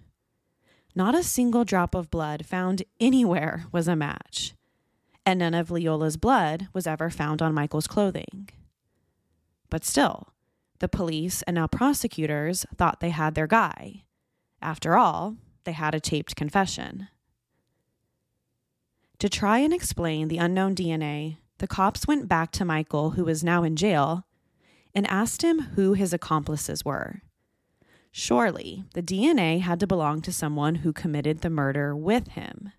Not 0.94 1.14
a 1.14 1.22
single 1.22 1.66
drop 1.66 1.94
of 1.94 2.10
blood 2.10 2.46
found 2.46 2.84
anywhere 2.98 3.66
was 3.70 3.86
a 3.86 3.94
match, 3.94 4.54
and 5.26 5.40
none 5.40 5.52
of 5.52 5.70
Leola's 5.70 6.16
blood 6.16 6.68
was 6.72 6.86
ever 6.86 7.10
found 7.10 7.42
on 7.42 7.52
Michael's 7.52 7.86
clothing. 7.86 8.48
But 9.68 9.84
still, 9.84 10.28
the 10.84 10.88
police 10.88 11.40
and 11.46 11.54
now 11.54 11.66
prosecutors 11.66 12.66
thought 12.76 13.00
they 13.00 13.08
had 13.08 13.34
their 13.34 13.46
guy. 13.46 14.04
After 14.60 14.98
all, 14.98 15.38
they 15.64 15.72
had 15.72 15.94
a 15.94 15.98
taped 15.98 16.36
confession. 16.36 17.08
To 19.18 19.30
try 19.30 19.60
and 19.60 19.72
explain 19.72 20.28
the 20.28 20.36
unknown 20.36 20.74
DNA, 20.74 21.38
the 21.56 21.66
cops 21.66 22.06
went 22.06 22.28
back 22.28 22.52
to 22.52 22.66
Michael, 22.66 23.12
who 23.12 23.24
was 23.24 23.42
now 23.42 23.62
in 23.62 23.76
jail, 23.76 24.26
and 24.94 25.06
asked 25.06 25.40
him 25.40 25.60
who 25.74 25.94
his 25.94 26.12
accomplices 26.12 26.84
were. 26.84 27.22
Surely, 28.12 28.84
the 28.92 29.02
DNA 29.02 29.62
had 29.62 29.80
to 29.80 29.86
belong 29.86 30.20
to 30.20 30.34
someone 30.34 30.74
who 30.74 30.92
committed 30.92 31.40
the 31.40 31.48
murder 31.48 31.96
with 31.96 32.28
him. 32.32 32.72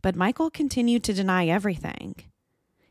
But 0.00 0.16
Michael 0.16 0.48
continued 0.48 1.04
to 1.04 1.12
deny 1.12 1.46
everything. 1.46 2.14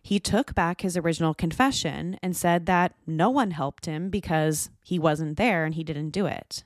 He 0.02 0.20
took 0.20 0.56
back 0.56 0.82
his 0.82 0.98
original 0.98 1.34
confession 1.34 2.18
and 2.24 2.36
said 2.36 2.66
that 2.66 2.96
no 3.06 3.30
one 3.30 3.52
helped 3.52 3.86
him 3.86 4.10
because 4.10 4.70
he 4.84 4.98
wasn't 4.98 5.38
there 5.38 5.64
and 5.64 5.76
he 5.76 5.84
didn't 5.84 6.10
do 6.10 6.26
it. 6.26 6.64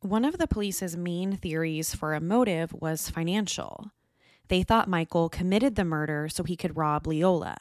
One 0.00 0.24
of 0.24 0.36
the 0.36 0.48
police's 0.48 0.96
main 0.96 1.36
theories 1.36 1.94
for 1.94 2.12
a 2.12 2.20
motive 2.20 2.74
was 2.74 3.08
financial. 3.08 3.92
They 4.48 4.62
thought 4.62 4.88
Michael 4.88 5.28
committed 5.28 5.76
the 5.76 5.84
murder 5.84 6.28
so 6.28 6.42
he 6.42 6.56
could 6.56 6.76
rob 6.76 7.06
Leola. 7.06 7.56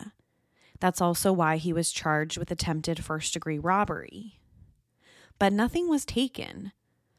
That's 0.80 1.00
also 1.00 1.32
why 1.32 1.58
he 1.58 1.72
was 1.72 1.91
charged 1.91 2.38
with 2.38 2.52
attempted 2.52 3.04
first 3.04 3.34
degree 3.34 3.60
robbery. 3.60 4.39
But 5.39 5.54
nothing 5.54 5.88
was 5.88 6.04
taken. 6.04 6.74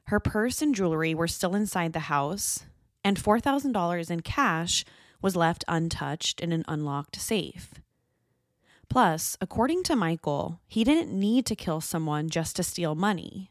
Her 0.08 0.20
purse 0.20 0.60
and 0.60 0.74
jewelry 0.74 1.14
were 1.14 1.28
still 1.28 1.54
inside 1.54 1.94
the 1.94 2.00
house, 2.00 2.66
and 3.02 3.16
$4,000 3.16 4.10
in 4.10 4.20
cash 4.20 4.84
was 5.24 5.34
left 5.34 5.64
untouched 5.68 6.38
in 6.42 6.52
an 6.52 6.62
unlocked 6.68 7.16
safe. 7.16 7.72
Plus, 8.90 9.38
according 9.40 9.82
to 9.82 9.96
Michael, 9.96 10.60
he 10.68 10.84
didn't 10.84 11.18
need 11.18 11.46
to 11.46 11.56
kill 11.56 11.80
someone 11.80 12.28
just 12.28 12.56
to 12.56 12.62
steal 12.62 12.94
money. 12.94 13.50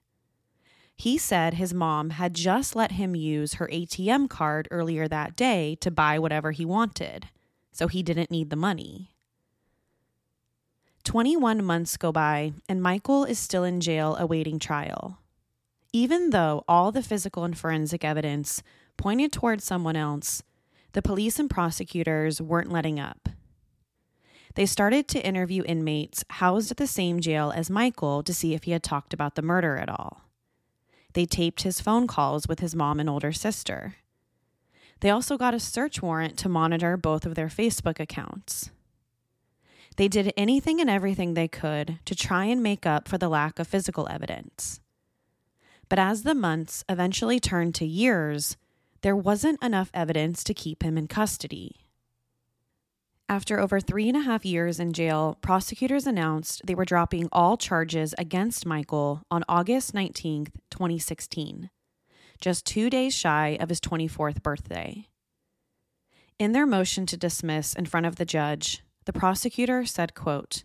He 0.96 1.18
said 1.18 1.56
his 1.56 1.74
mom 1.74 2.12
had 2.12 2.36
just 2.36 2.76
let 2.76 2.92
him 2.92 3.16
use 3.16 3.56
her 3.56 3.68
ATM 3.74 4.30
card 4.30 4.68
earlier 4.70 5.08
that 5.08 5.36
day 5.36 5.76
to 5.82 5.90
buy 5.90 6.20
whatever 6.20 6.52
he 6.52 6.64
wanted, 6.64 7.30
so 7.72 7.88
he 7.88 8.04
didn't 8.04 8.30
need 8.30 8.52
the 8.52 8.56
money. 8.56 9.10
21 11.04 11.66
months 11.66 11.98
go 11.98 12.12
by, 12.12 12.54
and 12.70 12.84
Michael 12.84 13.26
is 13.26 13.40
still 13.40 13.64
in 13.64 13.82
jail 13.82 14.16
awaiting 14.18 14.60
trial. 14.60 15.18
Even 15.92 16.30
though 16.30 16.64
all 16.68 16.92
the 16.92 17.02
physical 17.02 17.44
and 17.44 17.58
forensic 17.58 18.06
evidence 18.06 18.62
pointed 18.96 19.32
towards 19.32 19.64
someone 19.64 19.96
else, 19.96 20.44
the 20.94 21.02
police 21.02 21.40
and 21.40 21.50
prosecutors 21.50 22.42
weren't 22.42 22.72
letting 22.72 23.00
up. 23.00 23.30
They 24.56 24.66
started 24.68 25.08
to 25.10 25.26
interview 25.26 25.64
inmates 25.66 26.24
housed 26.30 26.72
at 26.72 26.78
the 26.78 26.88
same 26.88 27.20
jail 27.20 27.52
as 27.56 27.70
Michael 27.70 28.22
to 28.24 28.34
see 28.34 28.54
if 28.54 28.64
he 28.64 28.72
had 28.72 28.84
talked 28.84 29.14
about 29.14 29.36
the 29.36 29.42
murder 29.42 29.78
at 29.78 29.90
all. 29.90 30.22
They 31.14 31.26
taped 31.26 31.64
his 31.64 31.82
phone 31.82 32.08
calls 32.08 32.48
with 32.48 32.60
his 32.60 32.76
mom 32.76 33.00
and 33.00 33.10
older 33.10 33.32
sister. 33.32 33.96
They 35.00 35.10
also 35.10 35.38
got 35.38 35.54
a 35.54 35.60
search 35.60 36.02
warrant 36.02 36.38
to 36.40 36.50
monitor 36.50 36.96
both 36.98 37.26
of 37.26 37.36
their 37.36 37.48
Facebook 37.48 38.00
accounts. 38.00 38.70
They 39.98 40.08
did 40.08 40.34
anything 40.38 40.80
and 40.80 40.90
everything 40.90 41.34
they 41.34 41.48
could 41.48 42.00
to 42.06 42.16
try 42.16 42.46
and 42.46 42.64
make 42.64 42.86
up 42.86 43.08
for 43.08 43.18
the 43.18 43.30
lack 43.30 43.60
of 43.60 43.68
physical 43.68 44.08
evidence. 44.10 44.80
But 45.90 46.00
as 46.00 46.24
the 46.24 46.34
months 46.34 46.84
eventually 46.88 47.40
turned 47.40 47.76
to 47.76 47.86
years, 47.86 48.58
there 49.04 49.16
wasn't 49.16 49.62
enough 49.62 49.92
evidence 49.94 50.44
to 50.46 50.54
keep 50.54 50.82
him 50.82 50.98
in 50.98 51.08
custody. 51.08 51.76
After 53.28 53.60
over 53.60 53.80
three 53.80 54.08
and 54.08 54.18
a 54.18 54.22
half 54.22 54.46
years 54.46 54.80
in 54.80 54.94
jail, 54.94 55.38
prosecutors 55.42 56.08
announced 56.08 56.62
they 56.66 56.76
were 56.76 56.86
dropping 56.86 57.28
all 57.32 57.58
charges 57.58 58.16
against 58.18 58.66
Michael 58.66 59.22
on 59.30 59.44
August 59.50 59.94
19, 59.94 60.48
2016, 60.72 61.70
just 62.40 62.66
two 62.66 62.90
days 62.90 63.14
shy 63.14 63.58
of 63.60 63.70
his 63.70 63.82
24th 63.82 64.42
birthday. 64.42 65.08
In 66.40 66.54
their 66.54 66.66
motion 66.66 67.06
to 67.08 67.18
dismiss 67.18 67.74
in 67.74 67.86
front 67.86 68.06
of 68.06 68.16
the 68.16 68.26
judge, 68.26 68.84
the 69.06 69.14
prosecutor 69.14 69.86
said, 69.86 70.16
quote, 70.16 70.64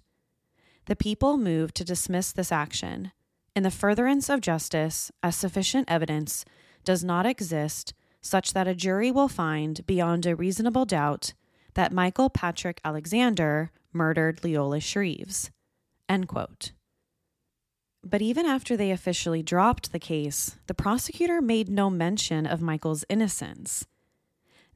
The 0.86 0.96
people 0.96 1.38
moved 1.38 1.74
to 1.76 1.84
dismiss 1.84 2.32
this 2.32 2.52
action 2.52 3.10
in 3.56 3.64
the 3.64 3.70
furtherance 3.70 4.28
of 4.28 4.40
justice 4.40 5.10
as 5.22 5.34
sufficient 5.34 5.90
evidence 5.90 6.44
does 6.84 7.02
not 7.02 7.26
exist 7.26 7.94
such 8.20 8.52
that 8.52 8.68
a 8.68 8.74
jury 8.74 9.10
will 9.10 9.28
find 9.28 9.84
beyond 9.86 10.26
a 10.26 10.36
reasonable 10.36 10.84
doubt 10.84 11.34
that 11.74 11.92
Michael 11.92 12.30
Patrick 12.30 12.80
Alexander 12.84 13.70
murdered 13.92 14.42
Leola 14.42 14.78
Shreves. 14.78 15.50
End 16.08 16.28
quote. 16.28 16.72
But 18.04 18.22
even 18.22 18.46
after 18.46 18.76
they 18.76 18.90
officially 18.90 19.42
dropped 19.42 19.92
the 19.92 19.98
case, 19.98 20.56
the 20.66 20.74
prosecutor 20.74 21.40
made 21.40 21.68
no 21.68 21.90
mention 21.90 22.46
of 22.46 22.62
Michael's 22.62 23.04
innocence. 23.08 23.86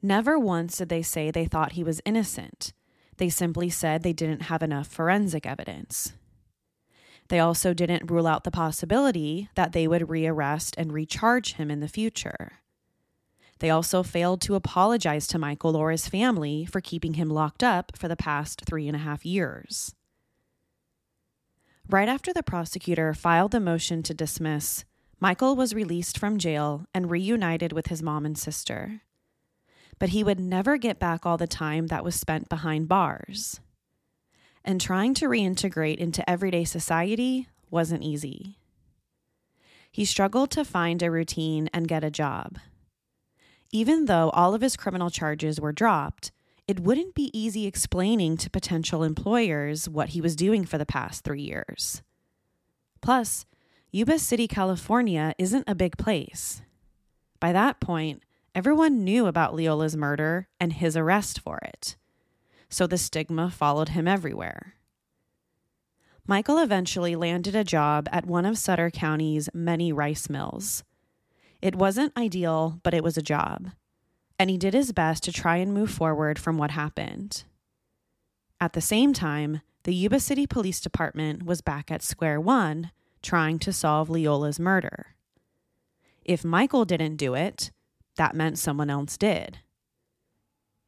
Never 0.01 0.37
once 0.37 0.77
did 0.77 0.89
they 0.89 1.01
say 1.01 1.31
they 1.31 1.45
thought 1.45 1.73
he 1.73 1.83
was 1.83 2.01
innocent. 2.05 2.73
They 3.17 3.29
simply 3.29 3.69
said 3.69 4.03
they 4.03 4.13
didn't 4.13 4.43
have 4.43 4.61
enough 4.61 4.87
forensic 4.87 5.45
evidence. 5.45 6.13
They 7.29 7.39
also 7.39 7.73
didn't 7.73 8.11
rule 8.11 8.27
out 8.27 8.43
the 8.43 8.51
possibility 8.51 9.49
that 9.55 9.71
they 9.71 9.87
would 9.87 10.09
rearrest 10.09 10.75
and 10.77 10.91
recharge 10.91 11.53
him 11.53 11.71
in 11.71 11.79
the 11.79 11.87
future. 11.87 12.59
They 13.63 13.69
also 13.69 14.03
failed 14.03 14.41
to 14.41 14.55
apologize 14.55 15.25
to 15.27 15.39
Michael 15.39 15.77
or 15.77 15.91
his 15.91 16.09
family 16.09 16.65
for 16.65 16.81
keeping 16.81 17.13
him 17.13 17.29
locked 17.29 17.63
up 17.63 17.95
for 17.95 18.09
the 18.09 18.17
past 18.17 18.63
three 18.65 18.89
and 18.89 18.95
a 18.95 18.99
half 18.99 19.25
years. 19.25 19.95
Right 21.89 22.09
after 22.09 22.33
the 22.33 22.43
prosecutor 22.43 23.13
filed 23.13 23.51
the 23.51 23.61
motion 23.61 24.03
to 24.03 24.13
dismiss, 24.13 24.83
Michael 25.21 25.55
was 25.55 25.73
released 25.73 26.17
from 26.17 26.39
jail 26.39 26.85
and 26.93 27.09
reunited 27.09 27.71
with 27.71 27.87
his 27.87 28.03
mom 28.03 28.25
and 28.25 28.37
sister. 28.37 28.99
But 29.97 30.09
he 30.09 30.25
would 30.25 30.41
never 30.41 30.75
get 30.75 30.99
back 30.99 31.25
all 31.25 31.37
the 31.37 31.47
time 31.47 31.87
that 31.87 32.03
was 32.03 32.15
spent 32.15 32.49
behind 32.49 32.89
bars. 32.89 33.61
And 34.65 34.81
trying 34.81 35.13
to 35.13 35.29
reintegrate 35.29 35.99
into 35.99 36.29
everyday 36.29 36.65
society 36.65 37.47
wasn't 37.71 38.03
easy. 38.03 38.57
He 39.89 40.03
struggled 40.03 40.51
to 40.51 40.65
find 40.65 41.01
a 41.01 41.09
routine 41.09 41.69
and 41.73 41.87
get 41.87 42.03
a 42.03 42.11
job. 42.11 42.57
Even 43.75 44.05
though 44.05 44.29
all 44.29 44.53
of 44.53 44.61
his 44.61 44.77
criminal 44.77 45.09
charges 45.09 45.59
were 45.59 45.71
dropped, 45.71 46.31
it 46.67 46.79
wouldn't 46.79 47.15
be 47.15 47.31
easy 47.37 47.65
explaining 47.65 48.37
to 48.37 48.49
potential 48.51 49.03
employers 49.03 49.89
what 49.89 50.09
he 50.09 50.21
was 50.21 50.35
doing 50.35 50.63
for 50.63 50.77
the 50.77 50.85
past 50.85 51.23
three 51.23 51.41
years. 51.41 52.03
Plus, 53.01 53.47
Yuba 53.91 54.19
City, 54.19 54.47
California 54.47 55.33
isn't 55.39 55.63
a 55.67 55.73
big 55.73 55.97
place. 55.97 56.61
By 57.39 57.51
that 57.51 57.79
point, 57.79 58.21
everyone 58.53 59.03
knew 59.03 59.25
about 59.25 59.55
Leola's 59.55 59.97
murder 59.97 60.47
and 60.59 60.73
his 60.73 60.95
arrest 60.95 61.39
for 61.39 61.57
it. 61.57 61.95
So 62.69 62.85
the 62.85 62.99
stigma 62.99 63.49
followed 63.49 63.89
him 63.89 64.07
everywhere. 64.07 64.75
Michael 66.27 66.59
eventually 66.59 67.15
landed 67.15 67.55
a 67.55 67.63
job 67.63 68.07
at 68.11 68.27
one 68.27 68.45
of 68.45 68.59
Sutter 68.59 68.91
County's 68.91 69.49
many 69.51 69.91
rice 69.91 70.29
mills. 70.29 70.83
It 71.63 71.77
wasn't 71.77 72.17
ideal, 72.17 72.81
but 72.83 72.93
it 72.93 73.05
was 73.05 73.15
a 73.15 73.21
job. 73.21 73.71
And 74.37 74.49
he 74.49 74.57
did 74.57 74.73
his 74.73 74.91
best 74.91 75.23
to 75.23 75.31
try 75.31 75.55
and 75.55 75.73
move 75.73 75.89
forward 75.89 76.37
from 76.37 76.57
what 76.57 76.71
happened. 76.71 77.45
At 78.59 78.73
the 78.73 78.81
same 78.81 79.13
time, 79.13 79.61
the 79.83 79.95
Yuba 79.95 80.19
City 80.19 80.45
Police 80.45 80.81
Department 80.81 81.45
was 81.45 81.61
back 81.61 81.89
at 81.89 82.03
square 82.03 82.41
one 82.41 82.91
trying 83.21 83.59
to 83.59 83.71
solve 83.71 84.09
Leola's 84.09 84.59
murder. 84.59 85.15
If 86.25 86.43
Michael 86.43 86.83
didn't 86.83 87.15
do 87.15 87.33
it, 87.33 87.71
that 88.17 88.35
meant 88.35 88.59
someone 88.59 88.89
else 88.89 89.17
did. 89.17 89.59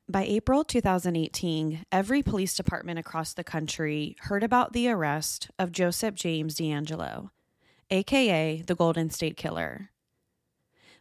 By 0.09 0.25
April 0.25 0.65
2018, 0.65 1.85
every 1.89 2.21
police 2.21 2.53
department 2.53 2.99
across 2.99 3.33
the 3.33 3.45
country 3.45 4.17
heard 4.23 4.43
about 4.43 4.73
the 4.73 4.89
arrest 4.89 5.49
of 5.57 5.71
Joseph 5.71 6.15
James 6.15 6.55
DeAngelo, 6.55 7.29
aka 7.89 8.61
the 8.61 8.75
Golden 8.75 9.09
State 9.09 9.37
Killer. 9.37 9.91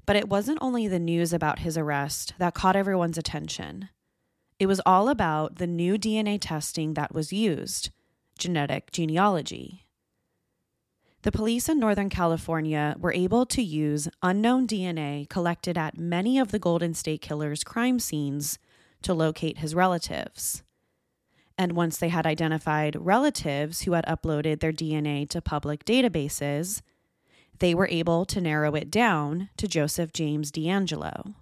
But 0.06 0.16
it 0.16 0.28
wasn't 0.28 0.58
only 0.60 0.86
the 0.86 0.98
news 0.98 1.32
about 1.32 1.60
his 1.60 1.78
arrest 1.78 2.34
that 2.38 2.54
caught 2.54 2.76
everyone's 2.76 3.18
attention. 3.18 3.88
It 4.58 4.66
was 4.66 4.80
all 4.84 5.08
about 5.08 5.56
the 5.56 5.66
new 5.66 5.98
DNA 5.98 6.38
testing 6.40 6.94
that 6.94 7.14
was 7.14 7.32
used 7.32 7.90
genetic 8.38 8.90
genealogy. 8.90 9.84
The 11.22 11.32
police 11.32 11.70
in 11.70 11.80
Northern 11.80 12.10
California 12.10 12.96
were 12.98 13.12
able 13.12 13.46
to 13.46 13.62
use 13.62 14.08
unknown 14.22 14.66
DNA 14.66 15.26
collected 15.30 15.78
at 15.78 15.96
many 15.96 16.38
of 16.38 16.50
the 16.50 16.58
Golden 16.58 16.92
State 16.92 17.22
Killer's 17.22 17.64
crime 17.64 17.98
scenes 17.98 18.58
to 19.02 19.14
locate 19.14 19.58
his 19.58 19.74
relatives. 19.74 20.62
And 21.56 21.72
once 21.72 21.96
they 21.96 22.08
had 22.10 22.26
identified 22.26 22.96
relatives 22.98 23.82
who 23.82 23.92
had 23.92 24.04
uploaded 24.04 24.60
their 24.60 24.72
DNA 24.72 25.26
to 25.30 25.40
public 25.40 25.84
databases, 25.84 26.82
they 27.58 27.74
were 27.74 27.88
able 27.88 28.24
to 28.26 28.40
narrow 28.40 28.74
it 28.74 28.90
down 28.90 29.48
to 29.56 29.68
Joseph 29.68 30.12
James 30.12 30.50
DeAngelo. 30.50 31.34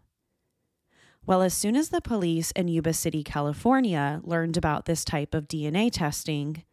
Well, 1.24 1.42
as 1.42 1.54
soon 1.54 1.76
as 1.76 1.90
the 1.90 2.00
police 2.00 2.50
in 2.52 2.68
Yuba 2.68 2.92
City, 2.92 3.22
California 3.22 4.20
learned 4.24 4.56
about 4.56 4.86
this 4.86 5.04
type 5.04 5.34
of 5.34 5.46
DNA 5.46 5.90
testing, 5.92 6.64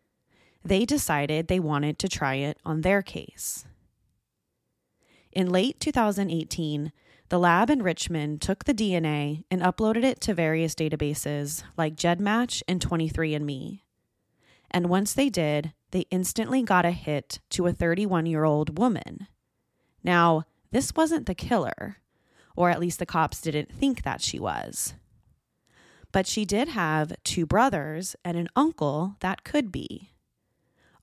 they 0.64 0.86
decided 0.86 1.48
they 1.48 1.60
wanted 1.60 2.00
to 2.00 2.10
try 2.10 2.36
it 2.36 2.58
on 2.66 2.82
their 2.82 3.02
case. 3.02 3.66
In 5.32 5.52
late 5.52 5.80
2018, 5.80 6.92
the 7.30 7.40
lab 7.40 7.70
in 7.70 7.84
Richmond 7.84 8.42
took 8.42 8.64
the 8.64 8.74
DNA 8.74 9.44
and 9.52 9.62
uploaded 9.62 10.04
it 10.04 10.20
to 10.22 10.34
various 10.34 10.74
databases 10.74 11.64
like 11.78 11.96
GEDmatch 11.96 12.64
and 12.68 12.82
23andMe. 12.82 13.82
And 14.72 14.90
once 14.90 15.14
they 15.14 15.30
did, 15.30 15.74
they 15.92 16.06
instantly 16.12 16.62
got 16.62 16.86
a 16.86 16.92
hit 16.92 17.40
to 17.52 17.68
a 17.68 17.74
31 17.74 18.26
year 18.26 18.44
old 18.44 18.78
woman. 18.78 19.28
Now, 20.04 20.44
this 20.72 20.94
wasn't 20.96 21.26
the 21.26 21.36
killer, 21.36 21.98
or 22.56 22.70
at 22.70 22.80
least 22.80 23.00
the 23.00 23.06
cops 23.06 23.42
didn't 23.42 23.72
think 23.72 24.04
that 24.04 24.22
she 24.22 24.40
was. 24.40 24.94
But 26.12 26.28
she 26.28 26.46
did 26.46 26.70
have 26.70 27.14
two 27.24 27.46
brothers 27.46 28.16
and 28.24 28.38
an 28.38 28.50
uncle 28.56 29.16
that 29.20 29.44
could 29.44 29.72
be. 29.72 30.12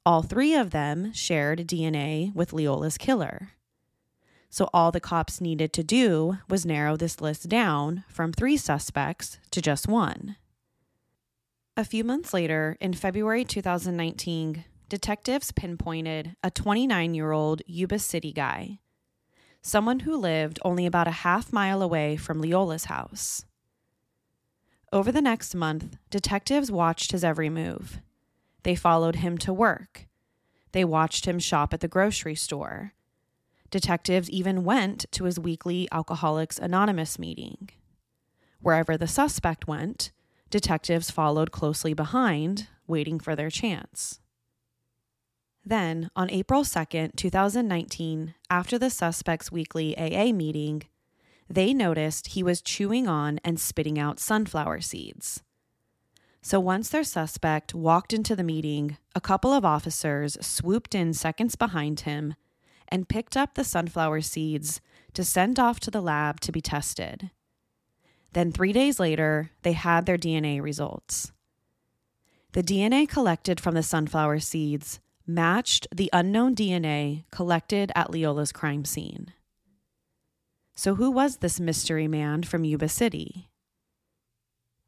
All 0.05 0.23
three 0.23 0.55
of 0.55 0.71
them 0.71 1.13
shared 1.13 1.67
DNA 1.67 2.35
with 2.35 2.53
Leola's 2.53 2.99
killer. 2.99 3.51
So 4.49 4.71
all 4.73 4.93
the 4.93 5.01
cops 5.01 5.41
needed 5.41 5.73
to 5.75 5.83
do 5.83 6.39
was 6.49 6.65
narrow 6.65 6.97
this 6.97 7.21
list 7.21 7.49
down 7.49 8.05
from 8.09 8.33
three 8.33 8.57
suspects 8.57 9.39
to 9.51 9.61
just 9.61 9.89
one. 9.89 10.37
A 11.77 11.85
few 11.85 12.05
months 12.05 12.33
later, 12.33 12.77
in 12.81 12.95
February 12.95 13.45
2019, 13.45 14.65
detectives 14.89 15.51
pinpointed 15.51 16.37
a 16.43 16.51
29 16.51 17.15
year 17.15 17.33
old 17.33 17.63
Yuba 17.67 17.99
City 17.99 18.33
guy, 18.33 18.79
someone 19.61 20.01
who 20.01 20.17
lived 20.17 20.59
only 20.65 20.87
about 20.87 21.09
a 21.09 21.23
half 21.23 21.53
mile 21.53 21.83
away 21.83 22.17
from 22.17 22.41
Leola's 22.41 22.85
house. 22.85 23.45
Over 24.93 25.11
the 25.11 25.23
next 25.23 25.55
month, 25.55 25.97
detectives 26.11 26.71
watched 26.71 27.13
his 27.13 27.25
every 27.25 27.51
move. 27.51 28.01
They 28.63 28.77
followed 28.77 29.17
him 29.17 29.37
to 29.39 29.53
work. 29.53 30.07
They 30.73 30.85
watched 30.85 31.27
him 31.27 31.39
shop 31.39 31.75
at 31.75 31.81
the 31.81 31.89
grocery 31.89 32.37
store. 32.37 32.93
Detectives 33.71 34.31
even 34.31 34.65
went 34.65 35.07
to 35.11 35.25
his 35.25 35.41
weekly 35.41 35.89
Alcoholics 35.91 36.59
Anonymous 36.59 37.19
meeting. 37.19 37.71
Wherever 38.61 38.97
the 38.97 39.09
suspect 39.09 39.67
went, 39.67 40.13
detectives 40.51 41.11
followed 41.11 41.51
closely 41.51 41.93
behind, 41.93 42.69
waiting 42.87 43.19
for 43.19 43.35
their 43.35 43.51
chance. 43.51 44.21
Then, 45.69 46.11
on 46.15 46.31
April 46.31 46.63
2nd, 46.63 47.17
2019, 47.17 48.35
after 48.49 48.79
the 48.79 48.89
suspect's 48.89 49.51
weekly 49.51 49.99
AA 49.99 50.33
meeting, 50.33 50.85
they 51.51 51.75
noticed 51.75 52.29
he 52.29 52.43
was 52.45 52.63
chewing 52.63 53.09
on 53.09 53.41
and 53.43 53.59
spitting 53.59 53.99
out 53.99 54.21
sunflower 54.21 54.83
seeds. 54.83 55.43
So 56.41 56.61
once 56.61 56.89
their 56.89 57.03
suspect 57.03 57.75
walked 57.75 58.13
into 58.13 58.37
the 58.37 58.45
meeting, 58.45 58.97
a 59.17 59.21
couple 59.21 59.53
of 59.53 59.65
officers 59.65 60.39
swooped 60.41 60.95
in 60.95 61.13
seconds 61.13 61.57
behind 61.57 62.01
him 62.01 62.37
and 62.87 63.09
picked 63.09 63.37
up 63.37 63.55
the 63.55 63.65
sunflower 63.65 64.21
seeds 64.21 64.81
to 65.15 65.25
send 65.25 65.59
off 65.59 65.81
to 65.81 65.91
the 65.91 66.01
lab 66.01 66.39
to 66.41 66.53
be 66.53 66.61
tested. 66.61 67.33
Then, 68.35 68.53
three 68.53 68.73
days 68.73 69.01
later, 69.01 69.51
they 69.63 69.73
had 69.73 70.07
their 70.07 70.19
DNA 70.19 70.63
results. 70.63 71.33
The 72.53 72.63
DNA 72.63 73.09
collected 73.09 73.59
from 73.59 73.75
the 73.75 73.83
sunflower 73.83 74.39
seeds 74.39 75.01
matched 75.27 75.89
the 75.95 76.09
unknown 76.13 76.55
DNA 76.55 77.25
collected 77.31 77.91
at 77.95 78.11
Leola's 78.11 78.53
crime 78.53 78.85
scene. 78.85 79.33
So, 80.75 80.95
who 80.95 81.11
was 81.11 81.39
this 81.39 81.59
mystery 81.59 82.07
man 82.07 82.43
from 82.43 82.65
Yuba 82.65 82.89
City? 82.89 83.49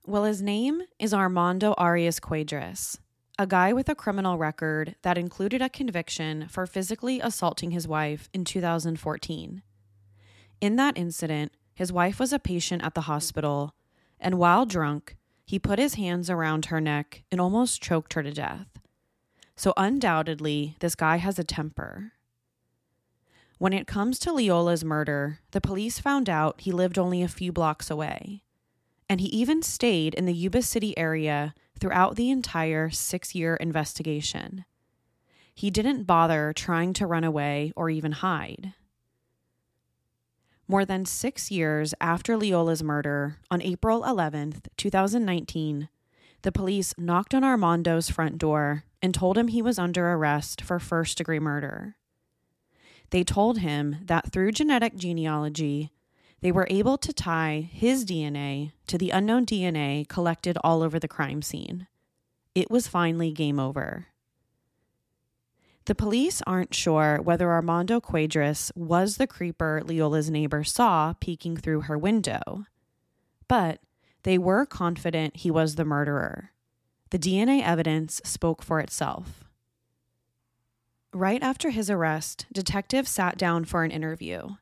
Well, 0.06 0.24
his 0.24 0.40
name 0.40 0.82
is 0.98 1.12
Armando 1.12 1.74
Arias 1.76 2.20
Cuadras, 2.20 2.98
a 3.38 3.46
guy 3.46 3.72
with 3.72 3.88
a 3.88 3.94
criminal 3.94 4.38
record 4.38 4.94
that 5.02 5.18
included 5.18 5.60
a 5.60 5.68
conviction 5.68 6.46
for 6.48 6.66
physically 6.66 7.20
assaulting 7.20 7.72
his 7.72 7.88
wife 7.88 8.28
in 8.32 8.44
2014. 8.44 9.62
In 10.60 10.76
that 10.76 10.98
incident, 10.98 11.52
his 11.74 11.92
wife 11.92 12.18
was 12.18 12.32
a 12.32 12.38
patient 12.38 12.82
at 12.82 12.94
the 12.94 13.02
hospital, 13.02 13.74
and 14.18 14.38
while 14.38 14.66
drunk, 14.66 15.16
he 15.44 15.58
put 15.58 15.78
his 15.78 15.94
hands 15.94 16.28
around 16.28 16.66
her 16.66 16.80
neck 16.80 17.22
and 17.30 17.40
almost 17.40 17.82
choked 17.82 18.14
her 18.14 18.22
to 18.22 18.32
death. 18.32 18.77
So, 19.58 19.74
undoubtedly, 19.76 20.76
this 20.78 20.94
guy 20.94 21.16
has 21.16 21.36
a 21.38 21.44
temper. 21.44 22.12
When 23.58 23.72
it 23.72 23.88
comes 23.88 24.20
to 24.20 24.30
Leola's 24.32 24.84
murder, 24.84 25.40
the 25.50 25.60
police 25.60 25.98
found 25.98 26.30
out 26.30 26.60
he 26.60 26.70
lived 26.70 26.96
only 26.96 27.24
a 27.24 27.28
few 27.28 27.50
blocks 27.52 27.90
away. 27.90 28.44
and 29.08 29.20
he 29.20 29.28
even 29.28 29.62
stayed 29.62 30.14
in 30.14 30.26
the 30.26 30.34
Yuba 30.34 30.62
City 30.62 30.96
area 30.98 31.54
throughout 31.80 32.16
the 32.16 32.30
entire 32.30 32.90
six 32.90 33.34
year 33.34 33.56
investigation. 33.56 34.64
He 35.54 35.70
didn't 35.70 36.04
bother 36.04 36.52
trying 36.54 36.92
to 36.94 37.06
run 37.06 37.24
away 37.24 37.72
or 37.74 37.90
even 37.90 38.12
hide. 38.12 38.74
More 40.68 40.84
than 40.84 41.06
six 41.06 41.50
years 41.50 41.94
after 42.00 42.36
Leola's 42.36 42.82
murder, 42.82 43.38
on 43.50 43.62
April 43.62 44.02
11th, 44.02 44.66
2019, 44.76 45.88
the 46.42 46.52
police 46.52 46.94
knocked 46.96 47.34
on 47.34 47.44
Armando's 47.44 48.10
front 48.10 48.38
door 48.38 48.84
and 49.02 49.14
told 49.14 49.36
him 49.36 49.48
he 49.48 49.62
was 49.62 49.78
under 49.78 50.12
arrest 50.12 50.60
for 50.60 50.78
first 50.78 51.18
degree 51.18 51.38
murder. 51.38 51.96
They 53.10 53.24
told 53.24 53.58
him 53.58 53.96
that 54.04 54.30
through 54.32 54.52
genetic 54.52 54.96
genealogy, 54.96 55.92
they 56.40 56.52
were 56.52 56.66
able 56.70 56.98
to 56.98 57.12
tie 57.12 57.68
his 57.72 58.04
DNA 58.04 58.72
to 58.86 58.98
the 58.98 59.10
unknown 59.10 59.46
DNA 59.46 60.08
collected 60.08 60.56
all 60.62 60.82
over 60.82 60.98
the 60.98 61.08
crime 61.08 61.42
scene. 61.42 61.86
It 62.54 62.70
was 62.70 62.86
finally 62.86 63.32
game 63.32 63.58
over. 63.58 64.06
The 65.86 65.94
police 65.94 66.42
aren't 66.46 66.74
sure 66.74 67.18
whether 67.22 67.50
Armando 67.50 67.98
Cuadros 67.98 68.70
was 68.76 69.16
the 69.16 69.26
creeper 69.26 69.80
Leola's 69.84 70.30
neighbor 70.30 70.62
saw 70.62 71.14
peeking 71.18 71.56
through 71.56 71.82
her 71.82 71.96
window, 71.96 72.66
but 73.48 73.80
they 74.22 74.38
were 74.38 74.66
confident 74.66 75.36
he 75.36 75.50
was 75.50 75.74
the 75.74 75.84
murderer. 75.84 76.50
The 77.10 77.18
DNA 77.18 77.62
evidence 77.62 78.20
spoke 78.24 78.62
for 78.62 78.80
itself. 78.80 79.44
Right 81.12 81.42
after 81.42 81.70
his 81.70 81.88
arrest, 81.88 82.46
detectives 82.52 83.10
sat 83.10 83.38
down 83.38 83.64
for 83.64 83.82
an 83.82 83.90
interview. 83.90 84.56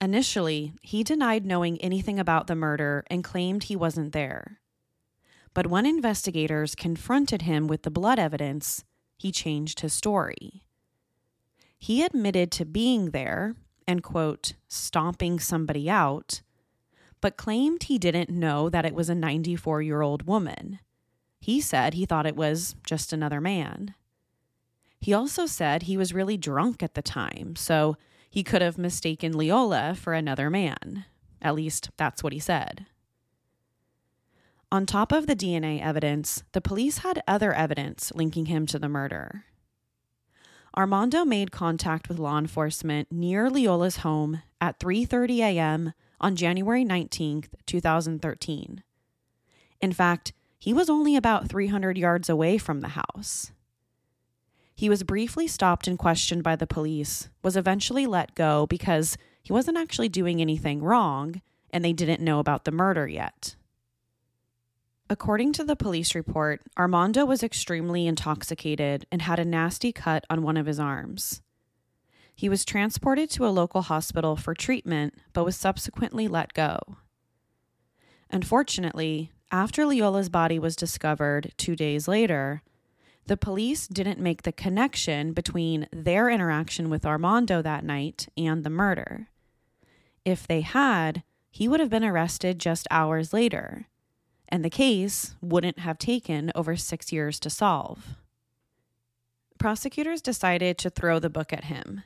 Initially, 0.00 0.72
he 0.82 1.02
denied 1.02 1.44
knowing 1.44 1.78
anything 1.80 2.18
about 2.18 2.46
the 2.46 2.54
murder 2.54 3.04
and 3.08 3.24
claimed 3.24 3.64
he 3.64 3.76
wasn't 3.76 4.12
there. 4.12 4.60
But 5.52 5.66
when 5.66 5.84
investigators 5.84 6.74
confronted 6.74 7.42
him 7.42 7.66
with 7.66 7.82
the 7.82 7.90
blood 7.90 8.18
evidence, 8.18 8.84
he 9.18 9.32
changed 9.32 9.80
his 9.80 9.92
story. 9.92 10.62
He 11.76 12.04
admitted 12.04 12.52
to 12.52 12.64
being 12.64 13.10
there 13.10 13.56
and, 13.86 14.02
quote, 14.02 14.52
stomping 14.68 15.40
somebody 15.40 15.90
out, 15.90 16.42
but 17.20 17.36
claimed 17.36 17.84
he 17.84 17.98
didn't 17.98 18.30
know 18.30 18.68
that 18.68 18.86
it 18.86 18.94
was 18.94 19.08
a 19.08 19.14
94 19.14 19.82
year 19.82 20.02
old 20.02 20.26
woman. 20.26 20.78
He 21.40 21.60
said 21.60 21.94
he 21.94 22.06
thought 22.06 22.26
it 22.26 22.36
was 22.36 22.76
just 22.84 23.12
another 23.12 23.40
man. 23.40 23.94
He 25.00 25.14
also 25.14 25.46
said 25.46 25.82
he 25.82 25.96
was 25.96 26.12
really 26.12 26.36
drunk 26.36 26.82
at 26.82 26.94
the 26.94 27.02
time, 27.02 27.56
so 27.56 27.96
he 28.28 28.42
could 28.42 28.60
have 28.60 28.76
mistaken 28.76 29.36
Leola 29.36 29.94
for 29.94 30.12
another 30.12 30.50
man. 30.50 31.06
At 31.40 31.54
least 31.54 31.90
that's 31.96 32.22
what 32.22 32.34
he 32.34 32.38
said. 32.38 32.86
On 34.70 34.86
top 34.86 35.10
of 35.10 35.26
the 35.26 35.34
DNA 35.34 35.80
evidence, 35.82 36.44
the 36.52 36.60
police 36.60 36.98
had 36.98 37.22
other 37.26 37.52
evidence 37.52 38.12
linking 38.14 38.46
him 38.46 38.66
to 38.66 38.78
the 38.78 38.88
murder. 38.88 39.46
Armando 40.76 41.24
made 41.24 41.50
contact 41.50 42.08
with 42.08 42.20
law 42.20 42.38
enforcement 42.38 43.10
near 43.10 43.50
Leola's 43.50 43.98
home 43.98 44.42
at 44.60 44.78
3:30 44.78 45.38
a.m. 45.38 45.92
on 46.20 46.36
January 46.36 46.84
19th, 46.84 47.48
2013. 47.66 48.82
In 49.80 49.92
fact, 49.92 50.32
he 50.58 50.74
was 50.74 50.90
only 50.90 51.16
about 51.16 51.48
300 51.48 51.96
yards 51.96 52.28
away 52.28 52.58
from 52.58 52.80
the 52.80 52.88
house. 52.88 53.52
He 54.74 54.88
was 54.88 55.02
briefly 55.02 55.46
stopped 55.46 55.86
and 55.86 55.98
questioned 55.98 56.42
by 56.42 56.56
the 56.56 56.66
police, 56.66 57.28
was 57.42 57.56
eventually 57.56 58.06
let 58.06 58.34
go 58.34 58.66
because 58.66 59.16
he 59.42 59.52
wasn't 59.52 59.78
actually 59.78 60.08
doing 60.08 60.40
anything 60.40 60.82
wrong 60.82 61.40
and 61.70 61.84
they 61.84 61.92
didn't 61.92 62.22
know 62.22 62.38
about 62.38 62.64
the 62.64 62.70
murder 62.70 63.06
yet. 63.06 63.56
According 65.08 65.52
to 65.54 65.64
the 65.64 65.76
police 65.76 66.14
report, 66.14 66.62
Armando 66.78 67.24
was 67.24 67.42
extremely 67.42 68.06
intoxicated 68.06 69.06
and 69.10 69.22
had 69.22 69.38
a 69.38 69.44
nasty 69.44 69.92
cut 69.92 70.24
on 70.30 70.42
one 70.42 70.56
of 70.56 70.66
his 70.66 70.78
arms. 70.78 71.42
He 72.40 72.48
was 72.48 72.64
transported 72.64 73.28
to 73.32 73.46
a 73.46 73.52
local 73.52 73.82
hospital 73.82 74.34
for 74.34 74.54
treatment, 74.54 75.12
but 75.34 75.44
was 75.44 75.56
subsequently 75.56 76.26
let 76.26 76.54
go. 76.54 76.78
Unfortunately, 78.30 79.30
after 79.52 79.84
Leola's 79.84 80.30
body 80.30 80.58
was 80.58 80.74
discovered 80.74 81.52
two 81.58 81.76
days 81.76 82.08
later, 82.08 82.62
the 83.26 83.36
police 83.36 83.86
didn't 83.86 84.20
make 84.20 84.44
the 84.44 84.52
connection 84.52 85.34
between 85.34 85.86
their 85.92 86.30
interaction 86.30 86.88
with 86.88 87.04
Armando 87.04 87.60
that 87.60 87.84
night 87.84 88.28
and 88.38 88.64
the 88.64 88.70
murder. 88.70 89.28
If 90.24 90.46
they 90.46 90.62
had, 90.62 91.22
he 91.50 91.68
would 91.68 91.80
have 91.80 91.90
been 91.90 92.04
arrested 92.04 92.58
just 92.58 92.88
hours 92.90 93.34
later, 93.34 93.88
and 94.48 94.64
the 94.64 94.70
case 94.70 95.34
wouldn't 95.42 95.80
have 95.80 95.98
taken 95.98 96.52
over 96.54 96.74
six 96.74 97.12
years 97.12 97.38
to 97.40 97.50
solve. 97.50 98.16
Prosecutors 99.58 100.22
decided 100.22 100.78
to 100.78 100.88
throw 100.88 101.18
the 101.18 101.28
book 101.28 101.52
at 101.52 101.64
him. 101.64 102.02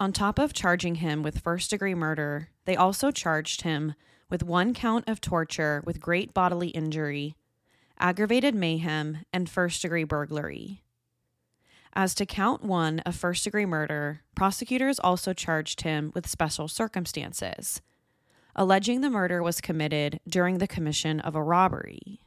On 0.00 0.12
top 0.12 0.40
of 0.40 0.52
charging 0.52 0.96
him 0.96 1.22
with 1.22 1.38
first 1.40 1.70
degree 1.70 1.94
murder, 1.94 2.48
they 2.64 2.74
also 2.74 3.12
charged 3.12 3.62
him 3.62 3.94
with 4.28 4.42
one 4.42 4.74
count 4.74 5.06
of 5.06 5.20
torture 5.20 5.82
with 5.86 6.00
great 6.00 6.34
bodily 6.34 6.70
injury 6.70 7.36
aggravated 8.00 8.54
mayhem, 8.54 9.18
and 9.32 9.48
first 9.48 9.82
degree 9.82 10.04
burglary. 10.04 10.82
As 11.92 12.14
to 12.14 12.26
count 12.26 12.64
one 12.64 13.00
of 13.00 13.14
first 13.14 13.44
degree 13.44 13.66
murder, 13.66 14.22
prosecutors 14.34 14.98
also 14.98 15.32
charged 15.32 15.82
him 15.82 16.10
with 16.14 16.28
special 16.28 16.66
circumstances, 16.66 17.82
alleging 18.56 19.00
the 19.00 19.10
murder 19.10 19.42
was 19.42 19.60
committed 19.60 20.18
during 20.26 20.58
the 20.58 20.66
commission 20.66 21.20
of 21.20 21.34
a 21.34 21.42
robbery. 21.42 22.20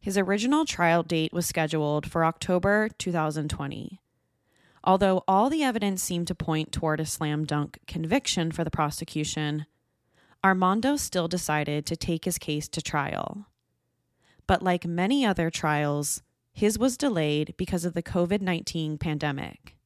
His 0.00 0.18
original 0.18 0.64
trial 0.64 1.02
date 1.02 1.32
was 1.32 1.46
scheduled 1.46 2.10
for 2.10 2.24
October 2.24 2.88
2020. 2.98 4.00
Although 4.84 5.24
all 5.26 5.50
the 5.50 5.62
evidence 5.62 6.02
seemed 6.02 6.28
to 6.28 6.34
point 6.34 6.72
toward 6.72 7.00
a 7.00 7.06
slam 7.06 7.44
dunk 7.44 7.78
conviction 7.86 8.52
for 8.52 8.64
the 8.64 8.70
prosecution, 8.70 9.66
Armando 10.44 10.96
still 10.96 11.28
decided 11.28 11.84
to 11.86 11.96
take 11.96 12.24
his 12.24 12.38
case 12.38 12.68
to 12.68 12.80
trial 12.80 13.46
but 14.48 14.62
like 14.62 14.86
many 14.86 15.24
other 15.24 15.50
trials, 15.50 16.22
his 16.52 16.76
was 16.76 16.96
delayed 16.96 17.54
because 17.56 17.84
of 17.84 17.94
the 17.94 18.02
COVID 18.02 18.40
19 18.40 18.98
pandemic. 18.98 19.76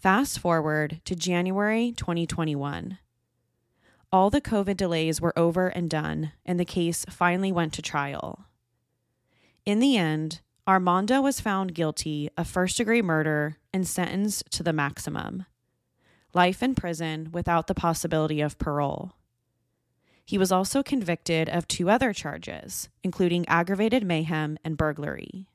Fast 0.00 0.38
forward 0.38 1.00
to 1.04 1.14
January 1.14 1.92
2021. 1.94 2.98
All 4.12 4.30
the 4.30 4.40
COVID 4.40 4.76
delays 4.76 5.20
were 5.20 5.36
over 5.38 5.68
and 5.68 5.90
done, 5.90 6.32
and 6.46 6.58
the 6.58 6.64
case 6.64 7.04
finally 7.10 7.50
went 7.50 7.72
to 7.74 7.82
trial. 7.82 8.46
In 9.66 9.80
the 9.80 9.96
end, 9.96 10.40
Armando 10.68 11.20
was 11.20 11.40
found 11.40 11.74
guilty 11.74 12.28
of 12.36 12.48
first 12.48 12.76
degree 12.76 13.02
murder 13.02 13.58
and 13.72 13.86
sentenced 13.86 14.50
to 14.50 14.62
the 14.64 14.72
maximum 14.72 15.46
life 16.34 16.62
in 16.62 16.74
prison 16.74 17.30
without 17.32 17.66
the 17.66 17.74
possibility 17.74 18.40
of 18.42 18.58
parole. 18.58 19.12
He 20.24 20.36
was 20.36 20.52
also 20.52 20.82
convicted 20.82 21.48
of 21.48 21.66
two 21.66 21.88
other 21.88 22.12
charges, 22.12 22.90
including 23.02 23.48
aggravated 23.48 24.04
mayhem 24.04 24.58
and 24.62 24.76
burglary. 24.76 25.46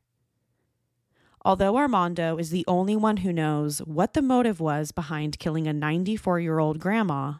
Although 1.45 1.77
Armando 1.77 2.37
is 2.37 2.49
the 2.49 2.65
only 2.67 2.95
one 2.95 3.17
who 3.17 3.33
knows 3.33 3.79
what 3.79 4.13
the 4.13 4.21
motive 4.21 4.59
was 4.59 4.91
behind 4.91 5.39
killing 5.39 5.67
a 5.67 5.73
94 5.73 6.39
year 6.39 6.57
old 6.57 6.79
grandma, 6.79 7.33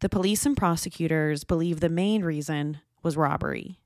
the 0.00 0.08
police 0.08 0.46
and 0.46 0.56
prosecutors 0.56 1.44
believe 1.44 1.80
the 1.80 1.88
main 1.88 2.22
reason 2.22 2.80
was 3.02 3.16
robbery. 3.16 3.81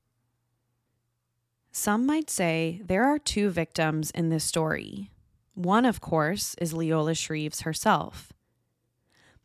Some 1.79 2.07
might 2.07 2.31
say 2.31 2.81
there 2.83 3.05
are 3.05 3.19
two 3.19 3.51
victims 3.51 4.09
in 4.09 4.29
this 4.29 4.43
story. 4.43 5.11
One, 5.53 5.85
of 5.85 6.01
course, 6.01 6.55
is 6.55 6.73
Leola 6.73 7.11
Shreves 7.11 7.61
herself. 7.61 8.33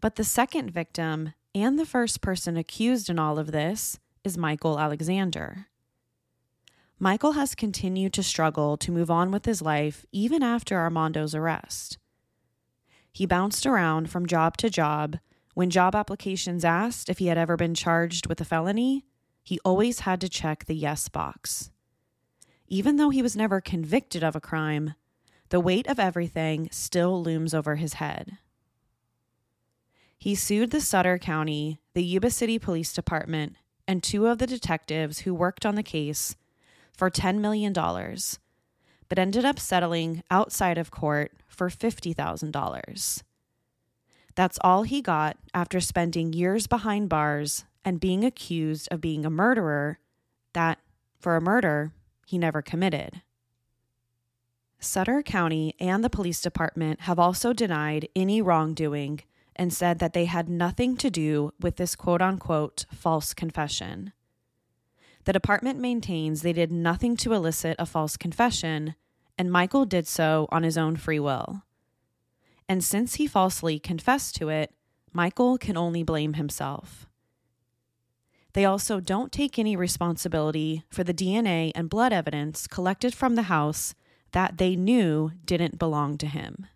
But 0.01 0.17
the 0.17 0.25
second 0.25 0.71
victim 0.71 1.35
and 1.55 1.79
the 1.79 1.85
first 1.85 2.23
person 2.23 2.57
accused 2.57 3.11
in 3.11 3.19
all 3.19 3.39
of 3.39 3.53
this 3.53 3.99
is 4.25 4.39
Michael 4.39 4.81
Alexander. 4.81 5.67
Michael 6.99 7.33
has 7.33 7.55
continued 7.55 8.15
to 8.15 8.23
struggle 8.23 8.79
to 8.79 8.91
move 8.91 9.11
on 9.11 9.31
with 9.31 9.45
his 9.45 9.61
life 9.61 10.07
even 10.11 10.43
after 10.43 10.79
Armando's 10.79 11.35
arrest. 11.35 11.99
He 13.13 13.27
bounced 13.27 13.67
around 13.67 14.09
from 14.09 14.25
job 14.25 14.57
to 14.57 14.71
job. 14.71 15.19
When 15.53 15.69
job 15.69 15.95
applications 15.95 16.65
asked 16.65 17.11
if 17.11 17.19
he 17.19 17.27
had 17.27 17.37
ever 17.37 17.59
been 17.59 17.75
charged 17.75 18.27
with 18.27 18.41
a 18.41 18.47
felony, 18.47 19.05
he 19.45 19.61
always 19.67 20.01
had 20.01 20.19
to 20.23 20.31
check 20.31 20.65
the 20.65 20.75
yes 20.75 21.11
box. 21.11 21.69
Even 22.73 22.97
though 22.97 23.11
he 23.11 23.21
was 23.21 23.37
never 23.37 23.61
convicted 23.61 24.25
of 24.25 24.35
a 24.35 24.41
crime, 24.41 24.95
the 25.51 25.61
weight 25.61 25.87
of 25.89 26.01
everything 26.01 26.71
still 26.73 27.23
looms 27.23 27.53
over 27.53 27.77
his 27.77 27.95
head. 27.95 28.39
He 30.17 30.35
sued 30.35 30.71
the 30.71 30.81
Sutter 30.81 31.19
County, 31.19 31.83
the 31.93 32.03
Yuba 32.03 32.31
City 32.31 32.59
Police 32.59 32.95
Department, 32.95 33.57
and 33.87 34.03
two 34.03 34.27
of 34.27 34.39
the 34.39 34.47
detectives 34.47 35.19
who 35.19 35.35
worked 35.35 35.67
on 35.67 35.75
the 35.75 35.83
case 35.83 36.35
for 36.97 37.11
$10 37.11 37.41
million, 37.41 37.75
but 37.75 39.19
ended 39.19 39.45
up 39.45 39.59
settling 39.59 40.23
outside 40.31 40.79
of 40.79 40.91
court 40.91 41.33
for 41.47 41.69
$50,000. 41.69 43.23
That's 44.35 44.59
all 44.65 44.85
he 44.85 45.03
got 45.03 45.37
after 45.53 45.79
spending 45.79 46.33
years 46.33 46.67
behind 46.67 47.11
bars 47.11 47.67
and 47.85 48.01
being 48.01 48.25
accused 48.25 48.89
of 48.91 49.03
being 49.03 49.27
a 49.27 49.31
murderer 49.31 49.99
that, 50.55 50.79
for 51.21 51.37
a 51.37 51.43
murder, 51.43 51.93
he 52.33 52.39
never 52.39 52.63
committed. 52.63 53.21
Sutter 54.81 55.23
County 55.23 55.77
and 55.79 56.03
the 56.03 56.09
police 56.09 56.41
department 56.41 57.03
have 57.03 57.19
also 57.19 57.53
denied 57.53 58.09
any 58.17 58.41
wrongdoing 58.41 59.21
and 59.55 59.71
said 59.71 59.99
that 59.99 60.15
they 60.15 60.25
had 60.25 60.49
nothing 60.49 60.97
to 60.97 61.11
do 61.11 61.53
with 61.61 61.77
this 61.77 61.95
quote 61.95 62.23
unquote 62.23 62.87
false 62.91 63.35
confession. 63.35 64.15
The 65.25 65.35
department 65.35 65.79
maintains 65.79 66.41
they 66.41 66.55
did 66.55 66.73
nothing 66.73 67.19
to 67.19 67.35
elicit 67.35 67.77
a 67.79 67.85
false 67.85 68.17
confession, 68.17 68.95
and 69.37 69.53
Michael 69.53 69.85
did 69.85 70.07
so 70.07 70.49
on 70.51 70.63
his 70.63 70.79
own 70.79 70.97
free 70.97 71.21
will. 71.21 71.65
And 72.67 72.83
since 72.83 73.17
he 73.17 73.27
falsely 73.27 73.79
confessed 73.79 74.37
to 74.37 74.49
it, 74.49 74.73
Michael 75.13 75.59
can 75.59 75.77
only 75.77 76.03
blame 76.03 76.33
himself. 76.33 77.07
They 78.55 78.65
also 78.65 79.01
don't 79.01 79.33
take 79.33 79.59
any 79.59 79.77
responsibility 79.77 80.85
for 80.91 81.05
the 81.05 81.15
DNA 81.15 81.73
and 81.75 81.89
blood 81.89 82.13
evidence 82.13 82.67
collected 82.67 83.15
from 83.15 83.35
the 83.35 83.43
house 83.43 83.95
that 84.33 84.59
they 84.59 84.77
knew 84.77 85.33
didn't 85.45 85.79
belong 85.79 86.19
to 86.19 86.27
him. 86.27 86.67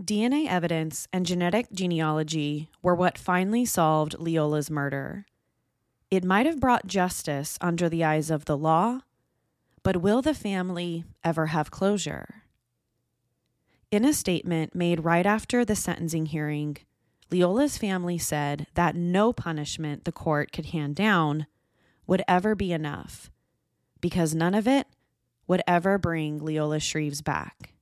DNA 0.00 0.46
evidence 0.46 1.08
and 1.12 1.24
genetic 1.24 1.72
genealogy 1.72 2.68
were 2.82 2.94
what 2.94 3.16
finally 3.16 3.64
solved 3.64 4.18
Leola's 4.18 4.70
murder. 4.70 5.26
It 6.10 6.24
might 6.24 6.46
have 6.46 6.60
brought 6.60 6.86
justice 6.86 7.56
under 7.60 7.88
the 7.88 8.04
eyes 8.04 8.30
of 8.30 8.44
the 8.44 8.58
law, 8.58 9.00
but 9.82 10.02
will 10.02 10.22
the 10.22 10.34
family 10.34 11.04
ever 11.24 11.46
have 11.46 11.70
closure? 11.70 12.42
In 13.90 14.04
a 14.04 14.12
statement 14.12 14.74
made 14.74 15.04
right 15.04 15.24
after 15.24 15.64
the 15.64 15.76
sentencing 15.76 16.26
hearing, 16.26 16.76
Leola's 17.30 17.76
family 17.76 18.18
said 18.18 18.66
that 18.74 18.94
no 18.94 19.32
punishment 19.32 20.04
the 20.04 20.12
court 20.12 20.52
could 20.52 20.66
hand 20.66 20.94
down 20.94 21.46
would 22.06 22.22
ever 22.28 22.54
be 22.54 22.72
enough 22.72 23.30
because 24.00 24.34
none 24.34 24.54
of 24.54 24.68
it 24.68 24.86
would 25.46 25.62
ever 25.66 25.98
bring 25.98 26.38
Leola 26.38 26.78
Shreves 26.78 27.22
back. 27.22 27.72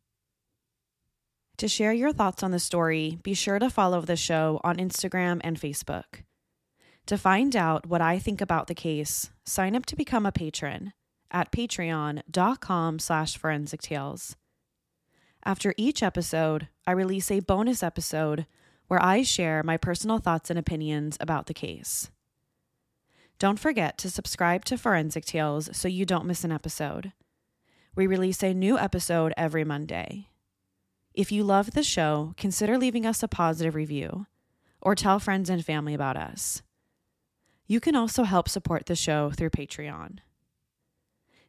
To 1.58 1.68
share 1.68 1.92
your 1.92 2.12
thoughts 2.12 2.42
on 2.42 2.50
the 2.50 2.58
story, 2.58 3.18
be 3.22 3.34
sure 3.34 3.58
to 3.58 3.70
follow 3.70 4.00
the 4.00 4.16
show 4.16 4.60
on 4.64 4.76
Instagram 4.76 5.40
and 5.44 5.60
Facebook. 5.60 6.24
To 7.06 7.18
find 7.18 7.54
out 7.54 7.86
what 7.86 8.00
I 8.00 8.18
think 8.18 8.40
about 8.40 8.66
the 8.66 8.74
case, 8.74 9.30
sign 9.44 9.76
up 9.76 9.86
to 9.86 9.96
become 9.96 10.26
a 10.26 10.32
patron 10.32 10.94
at 11.30 11.52
patreon.com 11.52 12.98
slash 12.98 13.36
forensic 13.36 13.82
tales. 13.82 14.36
After 15.44 15.74
each 15.76 16.02
episode, 16.02 16.68
I 16.86 16.92
release 16.92 17.30
a 17.30 17.40
bonus 17.40 17.82
episode 17.82 18.46
where 18.88 19.02
I 19.02 19.22
share 19.22 19.62
my 19.62 19.76
personal 19.76 20.18
thoughts 20.18 20.50
and 20.50 20.58
opinions 20.58 21.16
about 21.20 21.46
the 21.46 21.54
case. 21.54 22.10
Don't 23.38 23.58
forget 23.58 23.98
to 23.98 24.10
subscribe 24.10 24.64
to 24.66 24.78
Forensic 24.78 25.24
Tales 25.24 25.68
so 25.72 25.88
you 25.88 26.06
don't 26.06 26.26
miss 26.26 26.44
an 26.44 26.52
episode. 26.52 27.12
We 27.96 28.06
release 28.06 28.42
a 28.42 28.54
new 28.54 28.78
episode 28.78 29.32
every 29.36 29.64
Monday. 29.64 30.28
If 31.12 31.30
you 31.30 31.44
love 31.44 31.72
the 31.72 31.82
show, 31.82 32.34
consider 32.36 32.76
leaving 32.76 33.06
us 33.06 33.22
a 33.22 33.28
positive 33.28 33.74
review 33.74 34.26
or 34.80 34.94
tell 34.94 35.18
friends 35.18 35.48
and 35.48 35.64
family 35.64 35.94
about 35.94 36.16
us. 36.16 36.62
You 37.66 37.80
can 37.80 37.96
also 37.96 38.24
help 38.24 38.48
support 38.48 38.86
the 38.86 38.96
show 38.96 39.30
through 39.30 39.50
Patreon. 39.50 40.18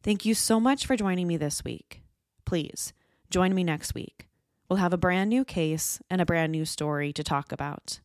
Thank 0.01 0.23
you 0.23 0.33
so 0.33 0.59
much 0.59 0.85
for 0.85 0.95
joining 0.95 1.27
me 1.27 1.35
this 1.35 1.63
week. 1.63 2.03
Please 2.45 2.93
join 3.29 3.53
me 3.53 3.63
next 3.63 3.93
week. 3.93 4.27
We'll 4.69 4.77
have 4.77 4.93
a 4.93 4.97
brand 4.97 5.29
new 5.29 5.45
case 5.45 5.99
and 6.09 6.21
a 6.21 6.25
brand 6.25 6.51
new 6.51 6.65
story 6.65 7.13
to 7.13 7.23
talk 7.23 7.51
about. 7.51 7.99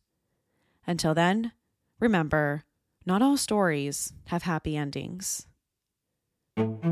Until 0.85 1.13
then, 1.13 1.53
remember 1.99 2.63
not 3.05 3.21
all 3.21 3.37
stories 3.37 4.13
have 4.27 4.43
happy 4.43 4.77
endings. 4.77 5.47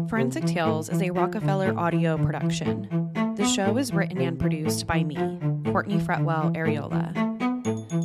Forensic 0.08 0.46
Tales 0.46 0.90
is 0.90 1.02
a 1.02 1.12
Rockefeller 1.12 1.78
audio 1.78 2.18
production. 2.18 3.12
The 3.36 3.46
show 3.46 3.78
is 3.78 3.94
written 3.94 4.22
and 4.22 4.40
produced 4.40 4.88
by 4.88 5.04
me, 5.04 5.16
Courtney 5.72 6.00
Fretwell 6.00 6.56
Areola. 6.56 7.30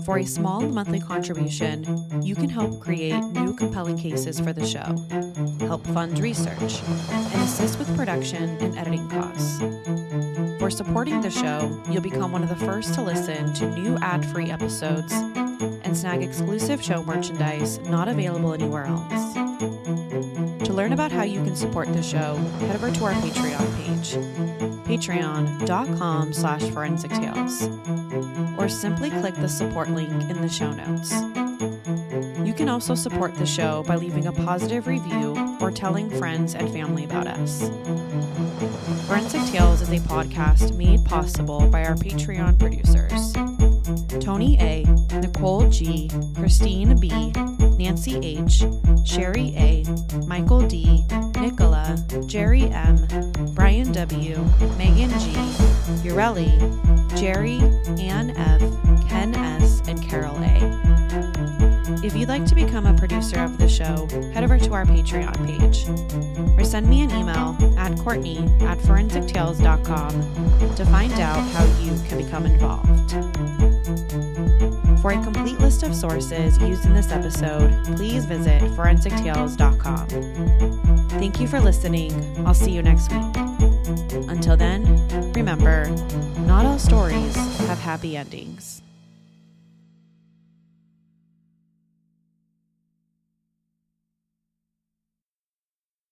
For 0.05 0.19
a 0.19 0.27
small 0.27 0.61
monthly 0.61 1.01
contribution, 1.01 1.85
you 2.23 2.35
can 2.35 2.51
help 2.51 2.81
create 2.81 3.19
new 3.33 3.55
compelling 3.55 3.97
cases 3.97 4.39
for 4.39 4.53
the 4.53 4.67
show, 4.67 4.95
help 5.67 5.87
fund 5.87 6.19
research, 6.19 6.83
and 7.09 7.43
assist 7.43 7.79
with 7.79 7.97
production 7.97 8.59
and 8.61 8.77
editing 8.77 9.09
costs. 9.09 9.61
For 10.65 10.71
supporting 10.71 11.21
the 11.21 11.31
show, 11.31 11.79
you'll 11.91 12.01
become 12.01 12.33
one 12.33 12.43
of 12.43 12.49
the 12.49 12.57
first 12.57 12.95
to 12.95 13.03
listen 13.03 13.53
to 13.53 13.69
new 13.79 13.99
ad 13.99 14.25
free 14.25 14.51
episodes 14.51 15.13
and 15.13 15.95
snag 15.95 16.23
exclusive 16.23 16.83
show 16.83 17.05
merchandise 17.05 17.81
not 17.81 18.09
available 18.09 18.55
anywhere 18.55 18.87
else. 18.87 19.35
To 19.35 20.73
learn 20.73 20.95
about 20.95 21.13
how 21.13 21.23
you 21.23 21.45
can 21.45 21.55
support 21.55 21.93
the 21.93 22.03
show, 22.03 22.37
head 22.61 22.77
over 22.77 22.91
to 22.91 23.05
our 23.05 23.13
Patreon 23.13 23.77
page, 23.77 24.15
patreon.com 24.87 26.33
slash 26.33 26.63
forensic 26.71 27.11
tales, 27.11 27.69
or 28.57 28.67
simply 28.71 29.11
click 29.11 29.35
the 29.35 29.49
support 29.51 29.91
link 29.91 30.31
in 30.31 30.41
the 30.41 30.49
show 30.49 30.73
notes. 30.73 31.13
You 32.55 32.59
can 32.59 32.69
also 32.69 32.95
support 32.95 33.35
the 33.35 33.47
show 33.47 33.83
by 33.83 33.97
leaving 33.97 34.29
a 34.29 34.33
positive 34.33 34.87
review 34.87 35.57
or 35.61 35.73
telling 35.73 36.09
friends 36.09 36.55
and 36.55 36.71
family 36.71 37.03
about 37.03 37.27
us. 37.27 37.69
Forensic 39.09 39.43
Tales 39.51 39.81
is 39.81 39.91
a 39.91 39.99
podcast 39.99 40.77
made 40.77 41.05
possible 41.05 41.67
by 41.67 41.85
our 41.85 41.97
Patreon 41.97 42.57
producers. 42.61 43.33
Tony 44.23 44.57
A, 44.61 44.85
Nicole 45.19 45.69
G, 45.69 46.09
Christine 46.37 46.97
B, 47.01 47.33
Nancy 47.77 48.21
H, 48.23 48.63
Sherry 49.05 49.53
A, 49.57 49.85
Michael 50.29 50.61
D, 50.61 51.05
Nicola, 51.41 51.99
Jerry 52.27 52.71
M, 52.71 53.05
Brian 53.55 53.91
W, 53.91 54.45
Megan 54.79 55.11
G, 55.19 55.33
Ureli, 56.07 57.19
Jerry, 57.19 57.59
Ann 58.01 58.31
F, 58.31 58.61
Ken 59.09 59.35
If 62.05 62.15
you'd 62.15 62.29
like 62.29 62.45
to 62.45 62.55
become 62.55 62.85
a 62.85 62.93
producer 62.93 63.41
of 63.41 63.57
the 63.57 63.67
show, 63.67 64.07
head 64.35 64.45
over 64.45 64.59
to 64.59 64.75
our 64.75 64.85
Patreon 64.85 65.35
page 65.47 65.89
or 66.59 66.63
send 66.63 66.87
me 66.87 67.01
an 67.01 67.11
email 67.11 67.57
at 67.79 67.99
Courtney 67.99 68.41
at 68.61 68.77
forensictales.com 68.77 70.11
to 70.77 70.85
find 70.85 71.15
out 71.15 71.41
how 71.53 71.65
you 71.81 71.99
can 72.07 72.23
become 72.23 72.45
involved. 72.45 73.13
For 75.01 75.13
a 75.13 75.23
complete 75.25 75.59
list 75.61 75.83
of 75.83 75.95
sources 75.95 76.59
used 76.59 76.85
in 76.85 76.93
this 76.93 77.11
episode, 77.11 77.73
please 77.97 78.27
visit 78.27 78.61
forensictales.com. 78.77 80.09
Thank 81.09 81.41
you 81.41 81.49
for 81.49 81.59
listening. 81.59 82.13
I'll 82.47 82.53
see 82.53 82.73
you 82.73 82.83
next 82.83 83.11
week. 83.11 83.35
Until 84.29 84.59
then, 84.59 84.85
remember, 85.33 85.89
not 86.41 86.67
all 86.67 86.79
stories 86.79 87.35
have 87.61 87.79
happy 87.79 88.15
endings. 88.15 88.84